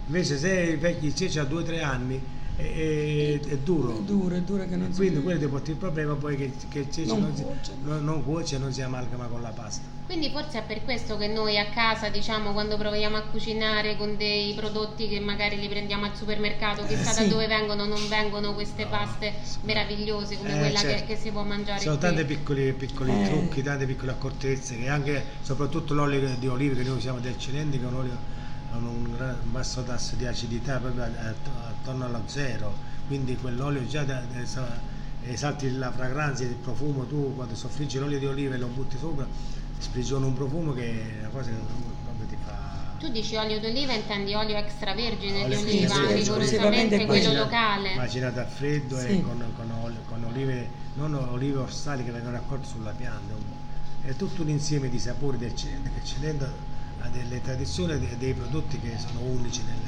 [0.06, 2.20] invece se il vecchio il cece ha 2-3 anni
[2.56, 5.70] è, è- è duro È duro, è duro che non si quindi quello ti porta
[5.70, 7.72] il problema poi che, che il cece Non non, cuoce.
[7.82, 11.16] non- non cuoce e non si amalgama con la pasta Quindi forse è per questo
[11.16, 15.68] che noi a casa, diciamo, quando proviamo a cucinare con dei prodotti che magari li
[15.68, 17.28] prendiamo al supermercato, chissà Eh, da sì.
[17.28, 21.06] dove vengono, non vengono queste paste meravigliose come Eh, quella che- certo.
[21.06, 22.06] che, si può mangiare Ci sono qui.
[22.08, 23.24] tanti piccoli, piccoli Eh.
[23.28, 27.78] trucchi, tante piccole accortezze che anche, soprattutto l'olio di olive che noi usiamo di eccellente,
[27.78, 28.18] che è un olio
[28.72, 32.74] con un basso tasso di acidità, proprio attorno allo zero,
[33.06, 34.90] quindi quell'olio già da- da- sa-
[35.24, 39.26] esalti la fragranza, il profumo, tu quando soffriggi l'olio di olive e lo butti sopra,
[39.78, 41.56] sprigiona un profumo che è una cosa che
[42.04, 42.70] proprio ti fa...
[42.98, 47.94] Tu dici olio d'oliva, intendi olio extravergine di Olio oliva, extravergine, rigorosamente quello Macina- locale.
[47.96, 49.06] Macinato a freddo Sì.
[49.06, 49.70] e con, con
[50.06, 53.34] con olive, non olive orsali che vengono raccolte sulla pianta.
[54.04, 55.54] È tutto un insieme di sapori che il
[56.04, 56.70] Cilento
[57.02, 59.80] ha delle tradizioni e dei- prodotti che sono unici nel-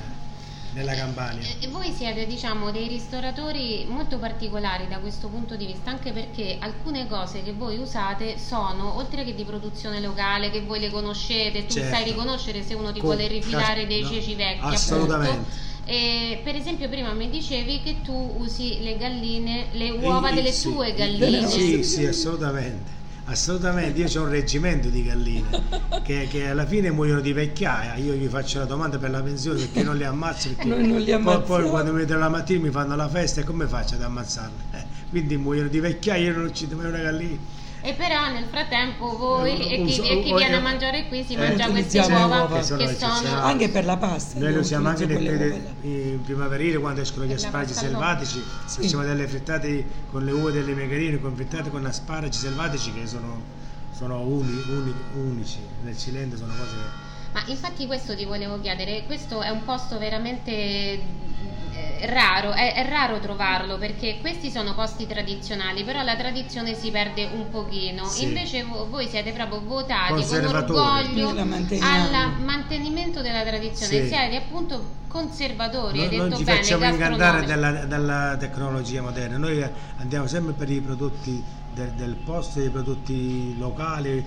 [0.73, 1.47] nella Campania.
[1.61, 6.57] E voi siete, diciamo, dei ristoratori molto particolari da questo punto di vista, anche perché
[6.59, 11.67] alcune cose che voi usate sono, oltre che di produzione locale, che voi le conoscete,
[11.67, 11.95] tu Certo.
[11.95, 14.65] sai riconoscere se uno ti Co- vuole rifilare dei no, ceci vecchi.
[14.65, 15.31] assolutamente.
[15.31, 15.63] appunto.
[15.87, 20.51] E, per esempio prima mi dicevi che tu usi le galline, le uova Eh, delle
[20.51, 20.73] sì.
[20.73, 21.47] tue galline.
[21.47, 22.91] Sì, sì, assolutamente.
[23.27, 25.63] Assolutamente, io ho un reggimento di galline
[26.05, 27.95] che, che alla fine muoiono di vecchiaia.
[27.97, 30.49] Io gli faccio la domanda per la pensione perché non li ammazzo.
[30.49, 33.41] Perché Noi non li poi, poi quando mi vedono la mattina mi fanno la festa
[33.41, 34.63] e come faccio ad ammazzarli?
[34.73, 37.39] Eh, quindi muoiono di vecchiaia, io non uccido mai una gallina.
[37.87, 41.07] E però nel frattempo voi Eh, e chi, uso- e chi voglio- viene a mangiare
[41.07, 43.51] qui si Eh, mangia queste uova uova che che sono sono eccezionali.
[43.53, 44.39] Anche per la pasta.
[44.39, 45.55] Noi lo usiamo anche nel là.
[45.83, 48.81] in primaverile quando escono gli asparagi selvatici, Sì.
[48.81, 53.43] facciamo delle frittate con le uova delle megarine, con frittate con asparagi selvatici che sono,
[53.93, 57.03] sono uni- uni- unici nel Cilento, sono cose
[57.35, 61.03] Ma infatti questo ti volevo chiedere, questo è un posto veramente
[62.01, 66.91] eh, raro, è, è raro trovarlo perché questi sono posti tradizionali, però la tradizione si
[66.91, 68.07] perde un pochino.
[68.07, 68.25] Sì.
[68.25, 74.07] Invece vo- voi siete proprio votati con orgoglio al mantenimento della tradizione, Sì.
[74.09, 79.65] siete appunto conservatori, hai Noi non ci bene, facciamo ingannare dalla, dalla tecnologia moderna, noi
[79.99, 81.43] andiamo sempre per i prodotti
[81.73, 84.25] del, del posto, i prodotti locali, e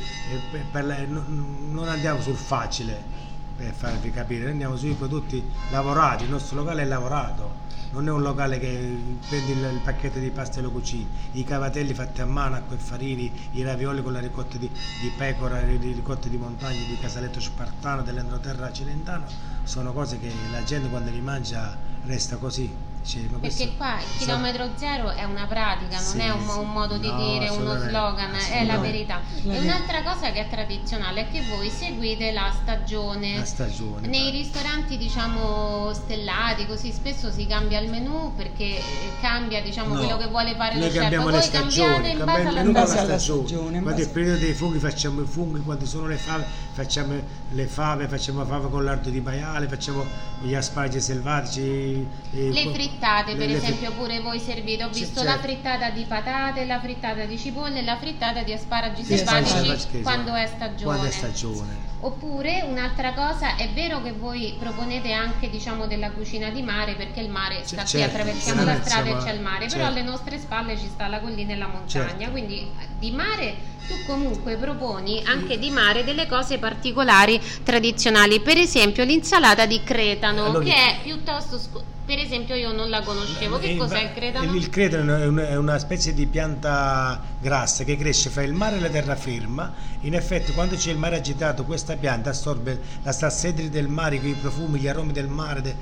[0.51, 3.25] per- per la- non non andiamo sul facile
[3.57, 7.65] per farvi capire, noi andiamo sui prodotti lavorati, il nostro locale è lavorato.
[7.89, 11.43] Non è un locale che prendi il, il pacchetto di pasta e lo cucini, i
[11.43, 15.61] cavatelli fatti a mano, acqua e farini, i ravioli con la ricotta di, di pecora,
[15.61, 19.25] le ricotte di montagna, di casaletto spartano, dell'entroterra cilentano,
[19.63, 22.86] sono cose che la gente quando li mangia resta così.
[23.07, 26.45] Dice, ma Perché qua il so- chilometro zero è una pratica, non Sì, è un,
[26.49, 26.57] sì.
[26.57, 28.79] un modo di No, dire, uno slogan, è la assolutamente.
[28.81, 29.21] verità.
[29.43, 33.37] La E un'altra cosa che è tradizionale è che voi seguite la stagione.
[33.37, 34.07] La stagione.
[34.07, 38.81] Nei ristoranti diciamo stellati così spesso si cambia il menù perché eh,
[39.21, 41.15] cambia diciamo No, quello che vuole fare Noi lo chef.
[41.21, 42.73] Voi le stagioni, cambiate in base il alla stagione.
[42.73, 43.19] la alla stagione.
[43.47, 46.17] stagione, in Quando è il base- periodo dei funghi facciamo i funghi, quando sono le
[46.17, 47.13] fave facciamo
[47.51, 50.05] le fave, facciamo fave con l'ardo di maiale, facciamo
[50.41, 52.05] gli asparagi selvatici.
[52.33, 54.83] e Le frittate, le- per le esempio, pure voi servite.
[54.83, 55.23] Ho visto certo.
[55.23, 60.01] la frittata di patate, la frittata di cipolle e la frittata di asparagi Sì, selvatici
[60.01, 60.83] quando è stagione.
[60.83, 61.85] Quando è stagione.
[61.99, 67.21] Oppure un'altra cosa, è vero che voi proponete anche diciamo della cucina di mare perché
[67.21, 69.85] il mare sta qui, certo, attraversiamo la strada e c'è il mare, però certo.
[69.87, 72.29] alle nostre spalle ci sta la collina e la montagna, Certo.
[72.31, 73.55] quindi eh, di mare
[73.87, 80.45] tu comunque proponi anche di mare delle cose particolari tradizionali, per esempio l'insalata di cretano
[80.45, 84.13] Allora- che è piuttosto scu- per esempio io non la conoscevo, che E cos'è il
[84.13, 84.53] cretano?
[84.55, 88.77] Il cretano è un- è una specie di pianta grassa che cresce fra il mare
[88.77, 89.73] e la terraferma.
[90.01, 94.35] In effetti, quando c'è il mare agitato, questa pianta assorbe la salsedine del mare, i
[94.39, 95.75] profumi, gli aromi del mare,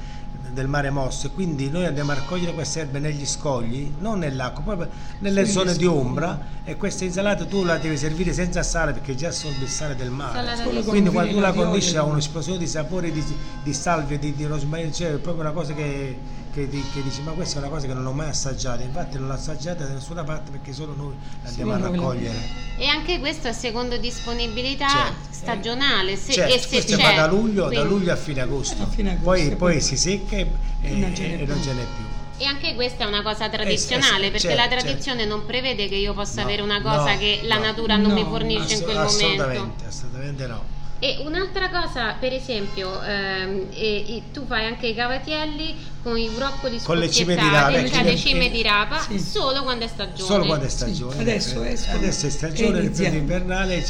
[0.52, 1.28] del mare mosso.
[1.28, 5.54] E quindi noi andiamo a raccogliere queste erbe negli scogli, non nell'acqua, proprio nelle Sugli
[5.54, 6.54] zone di ombra.
[6.64, 10.10] E questa insalata tu la devi servire senza sale perché già assorbe il sale del
[10.10, 10.64] mare.
[10.64, 13.24] Con Quindi quando tu la condisci ha di- un'esplosione di sapore di,
[13.64, 16.18] di salvia, di, di rosmarino, cioè è proprio una cosa che,
[16.56, 19.18] che, di- che dici ma questa è una cosa che non ho mai assaggiata, infatti
[19.18, 22.36] non l'ho assaggiata da nessuna parte perché solo noi la andiamo a noi la raccogliere.
[22.78, 25.16] E anche questo a secondo disponibilità Certo.
[25.32, 27.04] stagionale, se, Certo, e se questo c'è.
[27.04, 29.98] va da luglio, da luglio a fine agosto, A fine agosto, poi, poi poi- si
[29.98, 30.48] secca e,
[30.82, 31.46] e- non ce n'è e più.
[31.54, 32.04] non ce n'è più.
[32.38, 35.96] E anche questa è una cosa tradizionale, eh, perché certo, la tradizione non prevede che
[35.96, 38.76] io possa No, avere una cosa no, che la no, natura non mi no, fornisce
[38.76, 39.16] in quel momento.
[39.24, 40.64] assolutamente, assolutamente no.
[41.06, 46.30] E un'altra cosa, per esempio, ehm, e- e tu fai anche i cavatielli con i
[46.30, 48.28] broccoli Con le cime di rapa, cioè eh, le sì.
[48.30, 49.20] cime di rapa, Sì.
[49.20, 50.28] solo quando è stagione.
[50.28, 51.22] Solo quando è stagione.
[51.22, 51.98] adesso Eh, escono.
[51.98, 53.86] adesso è stagione, nel periodo invernale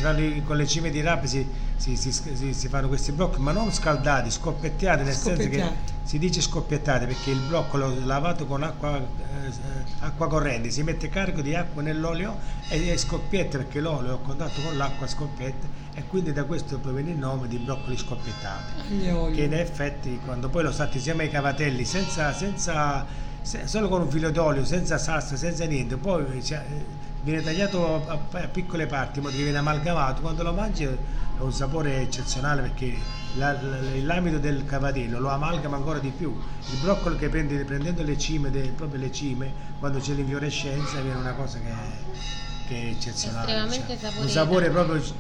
[0.46, 1.48] con le cime di rape si,
[1.78, 5.58] si- si- si- si fanno questi blocchi, ma non scaldati, scoppiettati, nel senso che
[6.04, 9.52] si dice scoppiettati perché il bloccolo lavato con acqua, eh,
[10.00, 12.38] acqua corrente, si mette carico di acqua nell'olio
[12.70, 17.18] e, scoppietta perché l'olio a contatto con l'acqua scoppietta e quindi da questo proviene il
[17.18, 18.74] nome di broccoli scoppiettati
[19.34, 23.06] che in effetti quando poi lo stati insieme ai cavatelli senza, senza
[23.42, 26.64] se- solo con un filo d'olio senza salsa senza niente poi cioè,
[27.22, 30.88] viene tagliato a, a- a piccole parti che viene amalgamato quando lo mangi
[31.38, 32.96] è un sapore eccezionale perché
[33.36, 36.30] la- la- l'amido del cavatello lo amalgama ancora di più.
[36.72, 41.20] Il broccolo che prende prendendo le cime de- proprio le cime quando c'è l'infiorescenza viene
[41.20, 41.74] una cosa che,
[42.68, 43.60] che è eccezionale cioè,
[44.22, 45.14] un sapore proprio il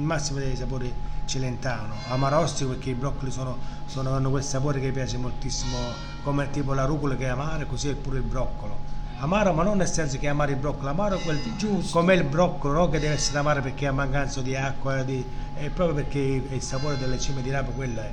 [0.00, 0.92] massimo dei sapori
[1.24, 5.76] cilentano, amarostico perché i broccoli sono, sono- hanno quel sapore che piace moltissimo,
[6.22, 8.94] come tipo la rucola che è amara, così è pure il broccolo.
[9.18, 11.98] Amaro, ma non nel senso che è amaro il broccolo, amaro quel, Giusto.
[11.98, 12.88] come il broccolo, no?
[12.90, 16.98] che deve essere amaro perché ha mancanza di acqua, di- è proprio perché il sapore
[16.98, 18.12] delle cime di rapa quello è,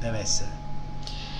[0.00, 0.55] deve essere.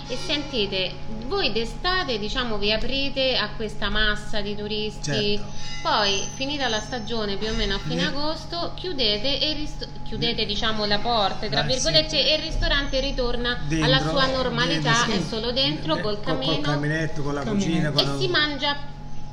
[0.08, 0.92] E sentite,
[1.26, 5.44] voi d'estate diciamo vi aprite a questa massa di turisti, Certo.
[5.82, 8.06] poi finita la stagione più o meno a fine Sì.
[8.06, 12.28] agosto chiudete, e il risto- chiudete diciamo la porta tra Ah, virgolette sì.
[12.28, 15.18] e il ristorante ritorna Dentro, alla sua normalità, dentro, sì.
[15.18, 17.90] è solo dentro Eh, col col- camino Col caminetto, con la cucina.
[17.90, 18.76] Con e si mangia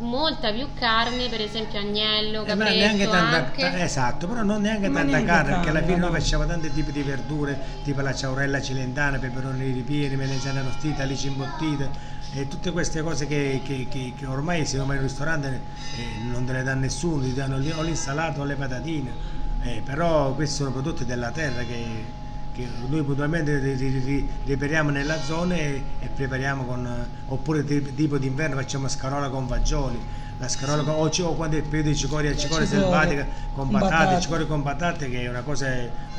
[0.04, 3.58] molta più carne, per esempio agnello, Eh, ma capretto neanche tanta, anche.
[3.58, 6.12] ta- esatto, però non neanche Ma tanta neanche carne, perché alla fine noi no.
[6.12, 11.92] facciamo tanti tipi di verdure, tipo la ciaurella cilentana, peperoni ripieni, melanzane arrostite, alici imbottite,
[12.32, 16.18] e tutte queste cose che, che- che- che ormai se vai in un ristorante eh,
[16.20, 20.56] non te le dà nessuno, ti danno o l'insalata o le patatine, Eh, però questi
[20.56, 22.16] sono prodotti della terra che,
[22.54, 27.94] che noi puntualmente ri- ri- ri- riperiamo nella zona e, e prepariamo con, oppure ti-
[27.96, 30.00] tipo d'inverno facciamo scarola con fagioli,
[30.44, 33.70] la scarola con, o, o quando è il periodo di cicoria, cicoria Cicoria, selvatica con
[33.70, 34.22] patate, patate.
[34.22, 35.68] cicoria con patate che è una cosa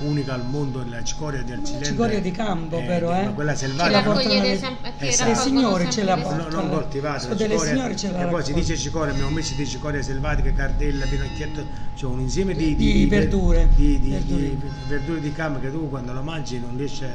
[0.01, 1.85] unica al mondo, la cicoria del cilento.
[1.87, 3.35] cicoria di campo, però, ma eh.
[3.35, 4.01] quella Ce selvatica.
[4.01, 5.29] la la raccogliete le- sempre, Esatto.
[5.31, 6.49] Le signore ce la portano.
[6.49, 7.73] non coltivate, Sono la delle cicoria.
[7.75, 11.65] signore ce la e poi si dice cicoria, abbiamo messo di cicoria selvatica, cardella, pinocchietto,
[11.95, 13.69] cioè un insieme di, Di verdure.
[13.75, 14.41] di, di- Verdure.
[14.43, 14.59] di
[14.89, 17.09] verdure di campo che tu quando lo mangi non riesci a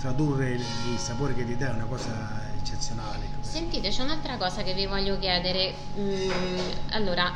[0.00, 0.60] tradurre il,
[0.92, 2.08] il sapore che ti dà, è una cosa
[2.60, 3.28] eccezionale.
[3.40, 5.74] Sentite, c'è un'altra cosa che vi voglio chiedere.
[5.98, 6.58] Mm,
[6.90, 7.32] allora,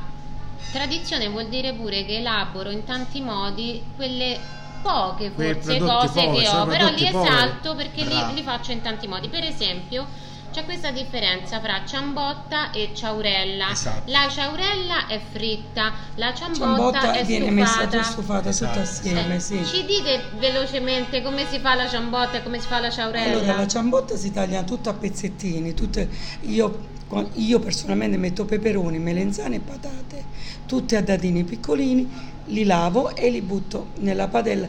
[0.70, 4.38] tradizione vuol dire pure che elaboro in tanti modi quelle
[4.82, 7.28] poche forse cose poveri, che ho, però li poveri.
[7.28, 9.28] esalto perché li, li faccio in tanti modi.
[9.28, 10.06] Per esempio,
[10.54, 13.72] c'è questa differenza fra ciambotta e ciaurella.
[13.72, 14.08] Esatto.
[14.12, 17.60] La ciaurella è fritta, la ciambotta, Ciambotta è viene stufata.
[17.60, 18.70] messa tutta stufata Esatto.
[18.72, 19.64] tutta assieme, Eh, sì.
[19.64, 23.38] Ci dite velocemente come si fa la ciambotta e come si fa la ciaurella?
[23.38, 26.08] Allora, la ciambotta si taglia tutta a pezzettini, tutte-
[26.42, 26.86] io,
[27.32, 30.24] io personalmente metto peperoni, melenzane e patate,
[30.66, 32.08] tutte a dadini piccolini,
[32.46, 34.68] li lavo e li butto nella padella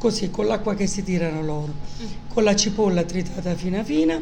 [0.00, 1.74] così con l'acqua che si tirano loro,
[2.28, 4.18] con la cipolla tritata fina fina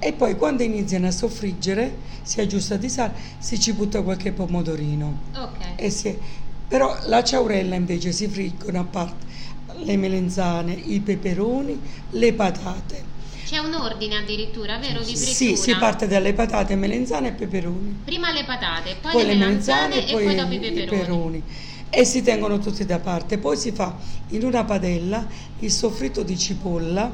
[0.00, 5.18] e poi quando iniziano a soffriggere, si aggiusta di sale, si ci butta qualche pomodorino.
[5.36, 5.58] Ok.
[5.76, 6.18] E si-
[6.66, 9.26] però la ciaurella invece si friggono a parte
[9.84, 11.78] le melenzane, i peperoni,
[12.10, 13.10] le patate.
[13.46, 14.98] C'è un ordine addirittura, vero?
[15.00, 15.30] Di frittura?
[15.34, 18.00] Sì, si parte dalle patate, melenzane e peperoni.
[18.04, 20.86] Prima le patate, poi, Poi le le melanzane melanzane e poi, dopo i i peperoni.
[20.86, 21.42] peperoni.
[21.94, 23.36] E si tengono tutti da parte.
[23.36, 23.94] Poi si fa
[24.28, 25.26] in una padella
[25.58, 27.12] il soffritto di cipolla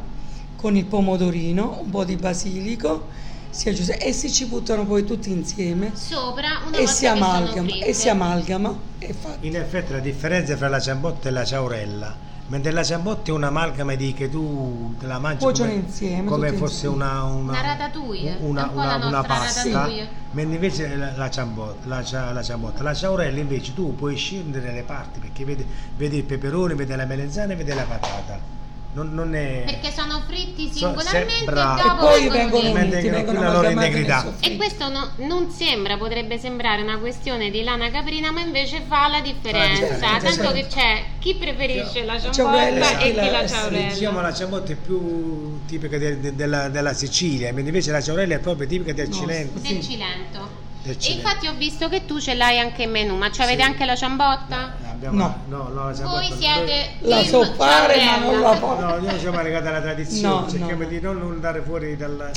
[0.54, 3.08] con il pomodorino, un po' di basilico
[3.50, 7.08] si aggiusta, e si ci buttano poi tutti insieme Sopra una e volta si, che
[7.08, 11.32] sono amalgama, e si amalgama e fa In effetti la differenza fra la ciabotta e
[11.32, 12.16] la ciaurella,
[12.48, 16.52] mentre la ciabotta è un'amalgama di che tu te la mangi Cuociono come, insieme, come
[16.52, 16.94] fosse insieme.
[16.94, 20.08] una, una, Una ratatouille, una, una- una nostra pasta, ratatouille.
[20.30, 24.82] mentre invece la, la, ciabotta, la, cia- la la ciaurella invece tu puoi scindere le
[24.82, 28.56] parti perché vedi, vedi il peperone, vedi la melenzana e vedi la patata.
[28.94, 29.62] Non, non è...
[29.66, 31.78] Perché sono fritti So- singolarmente bravo.
[31.78, 33.08] e dopo E poi vengono vengono uniti.
[33.08, 34.32] vengono la loro integrità.
[34.40, 39.08] E questo no- non sembra, potrebbe sembrare una questione di lana caprina, ma invece fa
[39.08, 39.80] la differenza.
[39.86, 40.52] differenza, Tanto sì.
[40.54, 43.92] che c'è chi preferisce la ciambotta e chi la- ciaurella.
[43.92, 48.34] Diciamo la ciabatta è più tipica de- de- della, della Sicilia, mentre invece la ciaurella
[48.36, 49.58] è proprio tipica del Cilento.
[49.60, 50.66] Del Cilento.
[50.84, 51.26] E Cilento.
[51.26, 53.96] infatti ho visto che tu ce l'hai anche in menù, ma ci avete anche la
[53.96, 54.74] ciambotta?
[54.90, 55.42] Abbiamo- No.
[55.48, 58.80] no, no, la ciabatta- Voi siete La so fare, ma non la faccio.
[58.80, 60.88] No, noi siamo legati alla tradizione, No, cerchiamo no.
[60.88, 62.30] di non andare fuori dal-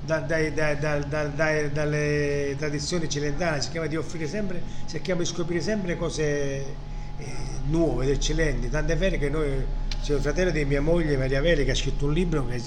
[0.00, 5.26] da- dai- dai- dal- dal- dai- dalle tradizioni cilentane, cerchiamo di offrire sempre, cerchiamo di
[5.26, 6.86] scoprire sempre cose
[7.20, 7.26] eh,
[7.66, 8.70] nuove, eccellenti.
[8.70, 9.66] Tant'è vero che noi,
[10.02, 12.62] c'è un fratello di mia moglie, Maria Vere, che ha scritto un libro che,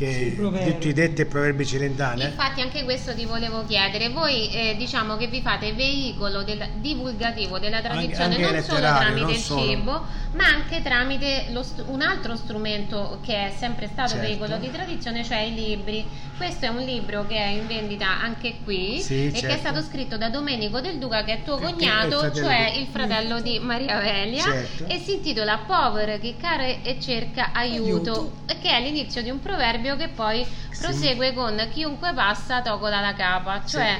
[0.00, 0.34] che
[0.72, 2.22] tutti i detti e proverbi cilentani.
[2.22, 2.26] eh.
[2.28, 7.58] Infatti anche questo ti volevo chiedere, voi eh, diciamo che vi fate veicolo del- divulgativo
[7.58, 9.60] della tradizione anche non solo tramite non il solo.
[9.62, 14.24] cibo, ma anche tramite lo st- un altro strumento che è sempre stato Certo.
[14.26, 16.06] veicolo di tradizione, cioè i libri.
[16.36, 19.58] Questo è un libro che è in vendita anche qui Sì, e che è certo.
[19.58, 21.76] stato scritto da Domenico Del Duca che è tuo Che- che è il
[22.12, 24.84] cognato, cioè di- il fratello di Maria Velia Certo.
[24.86, 28.32] e si intitola Povero che care e cerca aiuto, Aiuto.
[28.60, 30.46] che è l'inizio di un proverbio che poi
[30.78, 33.98] prosegue con chiunque passa tocola la capa, cioè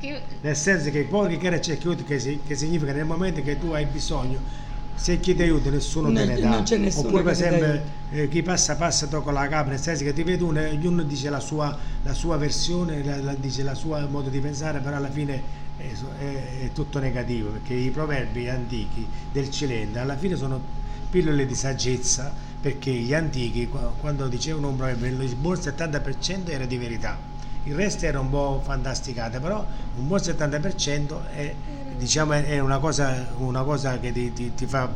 [0.00, 1.06] chi- Nel senso che
[1.60, 4.40] c'è chiuso, che, si- che significa nel momento che tu hai bisogno,
[5.00, 6.48] se chiedi aiuto nessuno te ne dà.
[6.50, 9.80] non c'è nessuno Oppure per ti esempio eh, chi passa passa tocca la capra, nel
[9.80, 13.62] senso che ti vede uno ognuno dice la sua, la sua versione, la- la- dice
[13.62, 15.42] la sua modo di pensare, però alla fine
[15.76, 20.60] è, è- è tutto negativo, perché i proverbi antichi del Cilento alla fine sono
[21.08, 26.66] pillole di saggezza, perché gli antichi qua- quando dicevano un proverbio il buon 70% era
[26.66, 27.27] di verità.
[27.64, 29.64] Il resto era un po' fantasticate, però
[29.96, 31.54] un buon 70% è,
[31.96, 34.90] diciamo, è- una cosa, una cosa che ti, ti- ti fa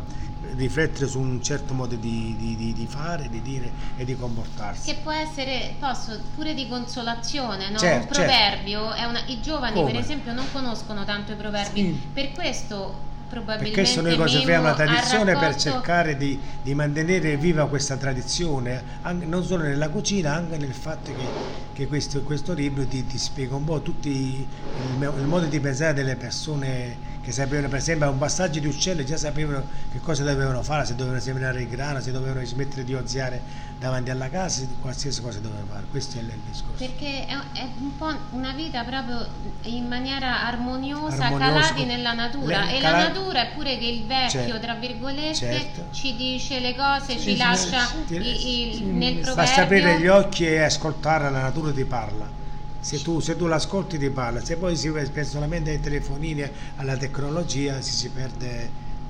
[0.54, 4.92] riflettere su un certo modo di, di- di- fare, di dire e di comportarsi.
[4.92, 7.78] che può essere posso, pure di consolazione, no?
[7.78, 9.92] Certo, un proverbio, è una- i giovani Come?
[9.92, 12.00] per esempio non conoscono tanto i proverbi, Sì.
[12.12, 17.36] per questo probabilmente Per questo noi conserviamo la tradizione per raccolto- cercare di, di mantenere
[17.38, 21.32] viva questa tradizione, anche- non solo nella cucina, anche nel fatto che,
[21.72, 25.94] che questo, questo libro ti, ti spiega un po' tutti il, il modo di pensare
[25.94, 30.24] delle persone che sapevano, per esempio, a un passaggio di uccelli già sapevano che cosa
[30.24, 33.40] dovevano fare, se dovevano seminare il grano, se dovevano smettere di oziare
[33.78, 35.84] davanti alla casa, qualsiasi cosa dovevano fare.
[35.88, 36.84] Questo è il, il discorso.
[36.84, 39.24] Perché è, è un po' una vita proprio
[39.62, 41.52] in maniera armoniosa, Armonioso.
[41.52, 42.64] calati nella natura.
[42.64, 44.58] Le- e cala- la natura è pure che il vecchio, Certo.
[44.58, 45.86] tra virgolette, Certo.
[45.92, 48.14] ci dice le cose, ci sì, lascia sì.
[48.16, 49.34] il- Sì, nel proverbio.
[49.36, 52.40] Basta aprire gli occhi e ascoltare, la natura ti parla.
[52.84, 56.96] Se tu, se tu l'ascolti ti parla, se poi si pensa solamente ai telefonini, alla
[56.96, 58.68] tecnologia, si, si perde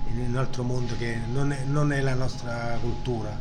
[0.09, 3.35] in un altro mondo che non è, non è la nostra cultura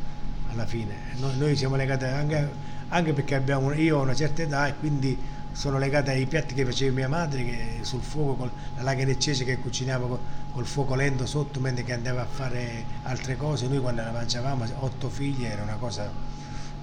[0.49, 0.95] alla fine.
[1.17, 2.49] Noi, noi siamo legati anche,
[2.87, 5.21] anche perché abbiamo, io ho una certa età e quindi
[5.51, 9.59] sono legato ai piatti che faceva mia madre che sul fuoco con la lagheneccese che
[9.59, 10.19] cucinava col,
[10.49, 13.67] col fuoco lento sotto mentre che andava a fare altre cose.
[13.67, 16.09] Noi quando la mangiavamo, otto figli, era una cosa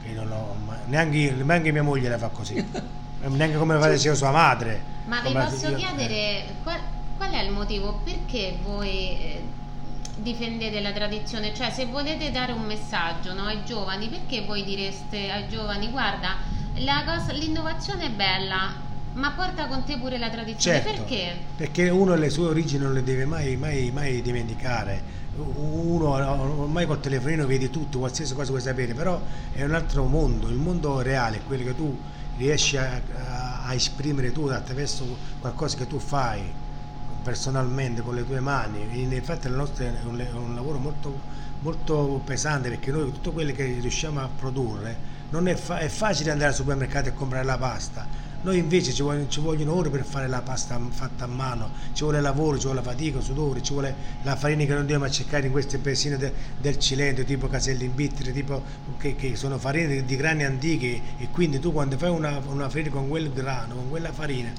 [0.03, 2.97] che non ho mai- neanche, io- neanche mia moglie la fa così.
[3.21, 4.97] neanche come la faceva sua madre.
[5.05, 6.79] Ma vi posso io- chiedere qual,
[7.17, 9.43] qual è il motivo perché voi eh,
[10.17, 11.55] difendete la tradizione?
[11.55, 16.37] Cioè, se volete dare un messaggio no, ai giovani, perché voi direste ai giovani: guarda,
[16.75, 18.73] la cosa- l'innovazione è bella,
[19.13, 20.83] ma porta con te pure la tradizione?
[20.83, 21.37] Certo, Perché?
[21.57, 25.17] perché uno le sue origini non le deve mai, mai, mai dimenticare.
[25.39, 29.21] Uno ormai col telefonino vedi tutto, qualsiasi cosa vuoi sapere, però
[29.53, 31.97] è un altro mondo, il mondo reale quello che tu
[32.39, 36.55] riesci a, a- a esprimere tu attraverso qualcosa che tu fai
[37.23, 39.03] personalmente con le tue mani.
[39.03, 41.25] In- Infatti il nostro è un, è un lavoro molto,
[41.59, 46.31] molto pesante perché noi tutto quello che riusciamo a produrre non è, fa- è facile
[46.31, 48.09] andare al supermercato e comprare la pasta.
[48.41, 52.05] Noi invece ci vogliono, ci vogliono ore per fare la pasta fatta a mano, ci
[52.05, 55.51] vuole lavoro, ci vuole fatica, sudore, ci vuole la farina che non dobbiamo cercare in
[55.53, 58.63] queste paesine de- del Cilento, tipo Caselli in Bittri, tipo
[58.97, 62.69] che, che sono farine di, di grani antichi e quindi tu quando fai una, una
[62.69, 64.53] farina con quel grano, con quella farina,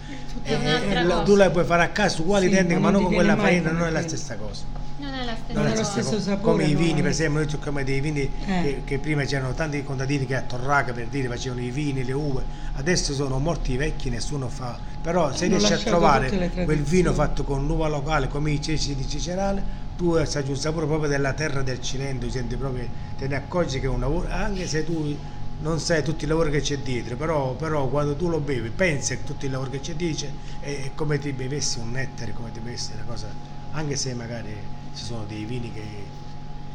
[0.43, 1.23] eh, un'altra eh, cosa.
[1.23, 3.71] tu la puoi fare a casa uguale Sì, identica, ma ma non con quella farina,
[3.71, 4.88] non è la stessa cosa.
[5.00, 5.84] Non è la stessa Non è lo la cosa.
[5.91, 6.30] stessa stesso cosa.
[6.32, 8.62] sapore, come i no, vini, per esempio, noi tocchiamo dei vini Eh.
[8.62, 12.12] che, che prima c'erano tanti contadini che a Torraca per dire facevano i vini, le
[12.14, 12.43] uve,
[12.74, 14.78] adesso sono morti i vecchi, nessuno fa.
[15.02, 18.95] Però se Hanno riesci a trovare quel vino fatto con uva locale, come i ceci
[18.95, 22.86] di Cicerale, tu assaggi un sapore proprio della terra del Cilento, senti proprio,
[23.18, 25.16] te ne accorgi che è un lavoro, anche se tu
[25.62, 29.14] non sai tutto il lavoro che c'è dietro, però, però quando tu lo bevi pensi
[29.14, 30.28] a tutto il lavoro che c'è dietro,
[30.62, 33.28] è come ti bevessi un nettare, come ti bevessi una cosa,
[33.72, 34.56] anche se magari
[34.93, 36.05] ci sono dei vini che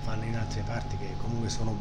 [0.03, 1.77] fanno in altre parti che comunque sono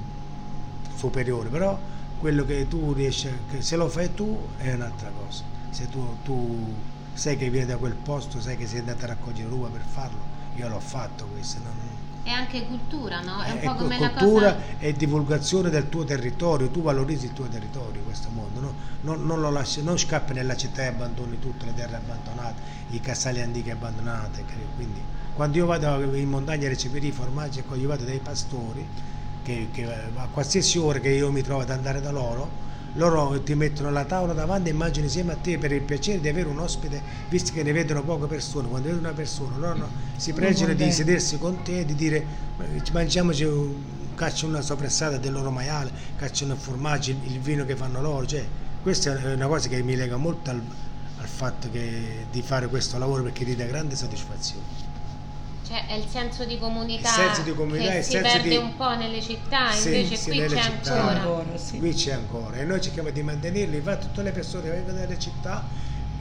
[0.96, 1.78] superiore, però
[2.18, 5.44] quello che tu riesci, che se lo fai tu è un'altra cosa.
[5.70, 6.74] Se tu, tu
[7.14, 10.20] sai che vieni da quel posto, sai che sei andato a raccogliere l'uva per farlo,
[10.56, 11.60] io l'ho fatto questo.
[11.64, 11.74] Non,
[12.24, 13.42] è anche cultura, no?
[13.42, 14.66] È un è po' come cultura la cosa...
[14.80, 18.74] e divulgazione del tuo territorio, tu valorizzi il tuo territorio in questo mondo, no?
[19.02, 22.62] non, non, lo lasci, non scappi nella città e abbandoni tutte le terre abbandonate,
[22.96, 24.44] i casali antichi abbandonati.
[24.76, 25.02] Quindi,
[25.34, 28.86] quando io vado in montagna a recepire i formaggi, ecco, io vado dai pastori,
[29.44, 32.62] che, che a qualsiasi ora che io mi trovo ad andare da loro,
[32.94, 36.28] loro ti mettono la tavola davanti e mangiano insieme a te per il piacere di
[36.28, 38.68] avere un ospite, visto che ne vedono poche persone.
[38.68, 42.24] Quando vedono una persona, loro no, si pregano di sedersi con te e di dire
[42.92, 43.74] mangiamoci un,
[44.14, 48.28] cacciano una sopressata del loro maiale, cacciano il formaggio, il, il vino che fanno loro.
[48.28, 48.46] Cioè,
[48.84, 50.62] questa è una cosa che mi lega molto al,
[51.24, 54.92] al fatto che, di fare questo lavoro perché ti dà grande soddisfazione.
[55.66, 58.58] Cioè è il senso di comunità, il senso di comunità che si perde di...
[58.58, 61.22] un po' nelle città, sì, invece sì, qui c'è città, ancora.
[61.22, 61.80] ancora sì.
[61.80, 65.18] Qui c'è ancora e noi cerchiamo di mantenerlo, infatti tutte le persone che vengono dalle
[65.18, 65.66] città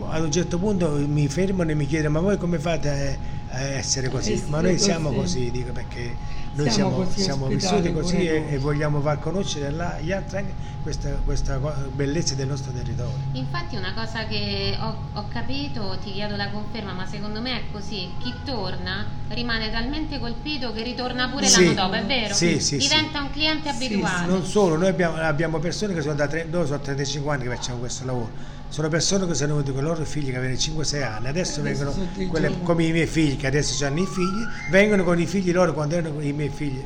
[0.05, 3.19] ad un certo punto mi fermano e mi chiedono ma voi come fate
[3.51, 4.43] a essere così?
[4.47, 4.85] Ma noi così.
[4.85, 6.17] siamo così, dico perché
[6.55, 10.37] noi Siamo siamo, così siamo vissuti così e, e vogliamo far conoscere là- agli altri
[10.39, 11.57] anche questa, questa
[11.93, 13.15] bellezza del nostro territorio.
[13.33, 17.63] Infatti una cosa che ho, ho capito, ti chiedo la conferma, ma secondo me è
[17.73, 21.65] così, chi torna rimane talmente colpito che ritorna pure Sì.
[21.65, 22.35] l'anno dopo, è vero?
[22.35, 24.27] Sì, sì, Diventa un cliente abituale.
[24.27, 27.55] Non solo, noi abbiamo, abbiamo persone che sono da tre, noi sono 35 anni che
[27.55, 28.52] facciamo questo lavoro.
[28.73, 31.93] Sono persone che sono venute con i loro figli che avevano 5-6 anni, adesso Adesso
[31.93, 35.53] vengono quelle, come i miei figli che adesso hanno i figli, vengono con i figli
[35.53, 36.83] loro quando erano i miei figli.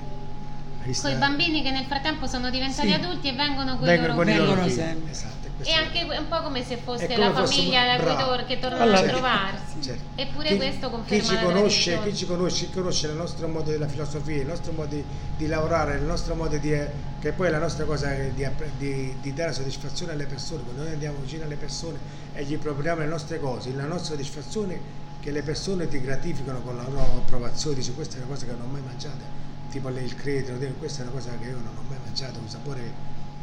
[1.00, 2.92] Con i bambini che nel frattempo sono diventati Sì.
[2.92, 5.10] adulti e vengono con i vengono loro con i loro Vengono figli.
[5.10, 8.58] Esatto, è- anche un po' come se fosse come la famiglia da cui tor- che
[8.58, 9.82] tornano Allora, a trovarsi.
[9.82, 10.02] Certo.
[10.14, 13.48] Eppure Chi- questo chi conferma ci la conosce, chi ci conosce, chi conosce il nostro
[13.48, 15.04] modo della filosofia, il nostro modo di,
[15.36, 16.74] di lavorare, il nostro modo di
[17.18, 18.46] che poi è la nostra cosa è di,
[18.78, 21.98] di- di dare soddisfazione alle persone, quando noi andiamo vicino alle persone
[22.34, 24.78] e gli proponiamo le nostre cose, la nostra soddisfazione è
[25.20, 28.52] che le persone ti gratificano con la loro approvazione, dice questa è una cosa che
[28.52, 29.24] non ho mai mangiato,
[29.70, 32.92] tipo il credito, questa è una cosa che io non ho mai mangiato, un sapore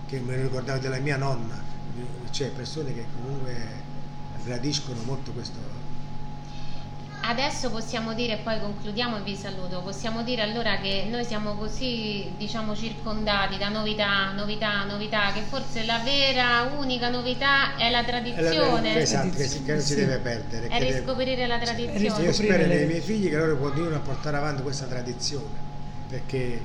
[0.08, 1.62] che mi ricordavo della mia nonna,
[2.32, 3.56] cioè persone che comunque
[4.44, 5.82] gradiscono molto questo.
[7.26, 11.56] Adesso possiamo dire, e poi concludiamo e vi saluto, possiamo dire allora che noi siamo
[11.56, 18.04] così, diciamo, circondati da novità, novità, novità, che forse la vera, unica novità è la
[18.04, 19.96] tradizione, Esatto, che, si- che non si Sì.
[19.96, 20.68] deve perdere.
[20.68, 21.98] è che deve- riscoprire la tradizione.
[21.98, 25.62] riscoprire Io spero nei miei figli che loro continuino a portare avanti questa tradizione,
[26.10, 26.62] perché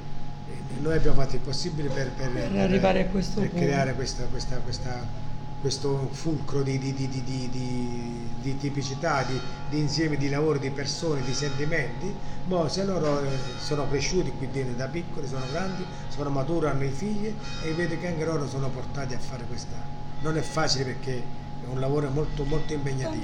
[0.80, 3.64] noi abbiamo fatto il possibile per, per- Per arrivare a questo per punto.
[3.64, 5.26] creare questa, questa- questa-
[5.60, 10.58] questo fulcro di, di- di- di- di- di- di tipicità, di, di insieme di lavoro,
[10.58, 12.14] di persone, di sentimenti,
[12.44, 13.26] ma se loro eh,
[13.58, 17.98] sono cresciuti qui dentro da piccoli, sono grandi, sono maturi, hanno i figli e vedo
[17.98, 19.76] che anche loro sono portati a fare questa.
[20.20, 21.16] Non è facile perché
[21.62, 23.20] è un lavoro molto, molto impegnativo,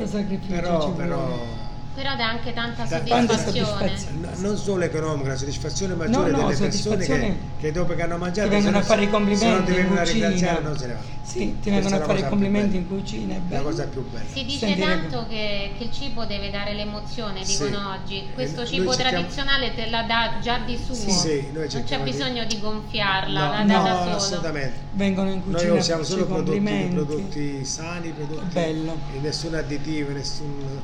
[0.60, 1.72] però, però.
[1.94, 3.38] Però dà anche tanta soddisfazione.
[3.38, 4.16] soddisfazione.
[4.36, 8.02] n- non solo economica, la soddisfazione maggiore No, no, delle persone che, che dopo che
[8.02, 9.80] hanno mangiato ti vengono se a fare i se non complimenti ti
[10.12, 11.06] ringraziare non se ne vanno.
[11.22, 13.00] Sì, ti vengono a la fare i complimenti in bella.
[13.00, 13.62] cucina, è La bello.
[13.62, 14.24] cosa più bella.
[14.28, 17.62] Si dice Sentire tanto che, che il cibo deve dare l'emozione, Sì.
[17.64, 18.18] dicono oggi.
[18.18, 20.94] E Questo noi cibo cerchiamo- tradizionale te la dà già di suo.
[20.94, 23.98] Sì, sì, noi non c'è cerchiamo di- bisogno di gonfiarla, No, la dà no, da
[24.02, 24.14] solo.
[24.16, 24.78] assolutamente.
[24.90, 26.94] Vengono in cucina Noi usiamo solo prodotti, complimenti.
[26.94, 28.98] prodotti sani, prodotti Bello.
[29.12, 30.82] e nessun additivo, nessun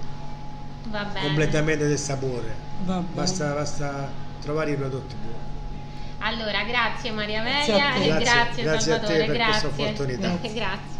[0.84, 1.20] Va bene.
[1.26, 2.54] completamento del sapore.
[2.84, 3.14] Va bene.
[3.14, 4.10] Basta, basta
[4.40, 5.38] trovare i prodotti buoni.
[6.18, 8.02] Allora, grazie Maria Grazie Velia a te.
[8.02, 10.28] e Grazie- grazie, grazie a te Salvatore, per questa opportunità.
[10.28, 10.98] Grazie.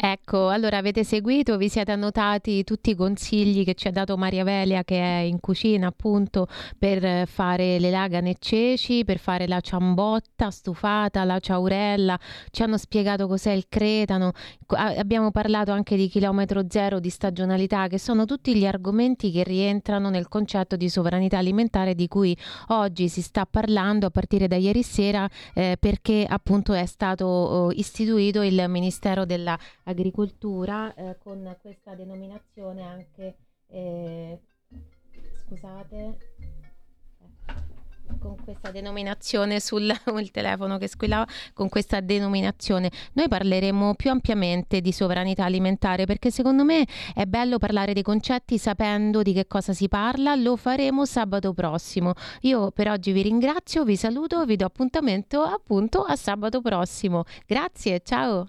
[0.00, 4.44] Ecco, allora avete seguito, vi siete annotati tutti i consigli che ci ha dato Maria
[4.44, 6.46] Velia che è in cucina appunto
[6.78, 12.16] per fare le lagane e ceci, per fare la ciambotta stufata, la ciaurella,
[12.52, 14.30] ci hanno spiegato cos'è il cretano,
[14.68, 20.10] abbiamo parlato anche di chilometro zero, di stagionalità, che sono tutti gli argomenti che rientrano
[20.10, 22.36] nel concetto di sovranità alimentare di cui
[22.68, 27.72] oggi si sta parlando a partire da ieri sera eh, perché appunto è stato oh,
[27.72, 29.24] istituito il Ministero
[29.88, 33.36] dell'Agricoltura eh, con questa denominazione anche
[33.68, 34.38] eh,
[35.44, 36.16] scusate
[38.18, 39.92] con questa denominazione sul
[40.32, 42.90] telefono che squillava con questa denominazione.
[43.12, 48.56] Noi parleremo più ampiamente di sovranità alimentare perché secondo me è bello parlare dei concetti
[48.56, 52.14] sapendo di che cosa si parla lo faremo sabato prossimo.
[52.40, 57.24] Io per oggi vi ringrazio vi saluto vi do appuntamento appunto a sabato prossimo.
[57.46, 58.48] Grazie ciao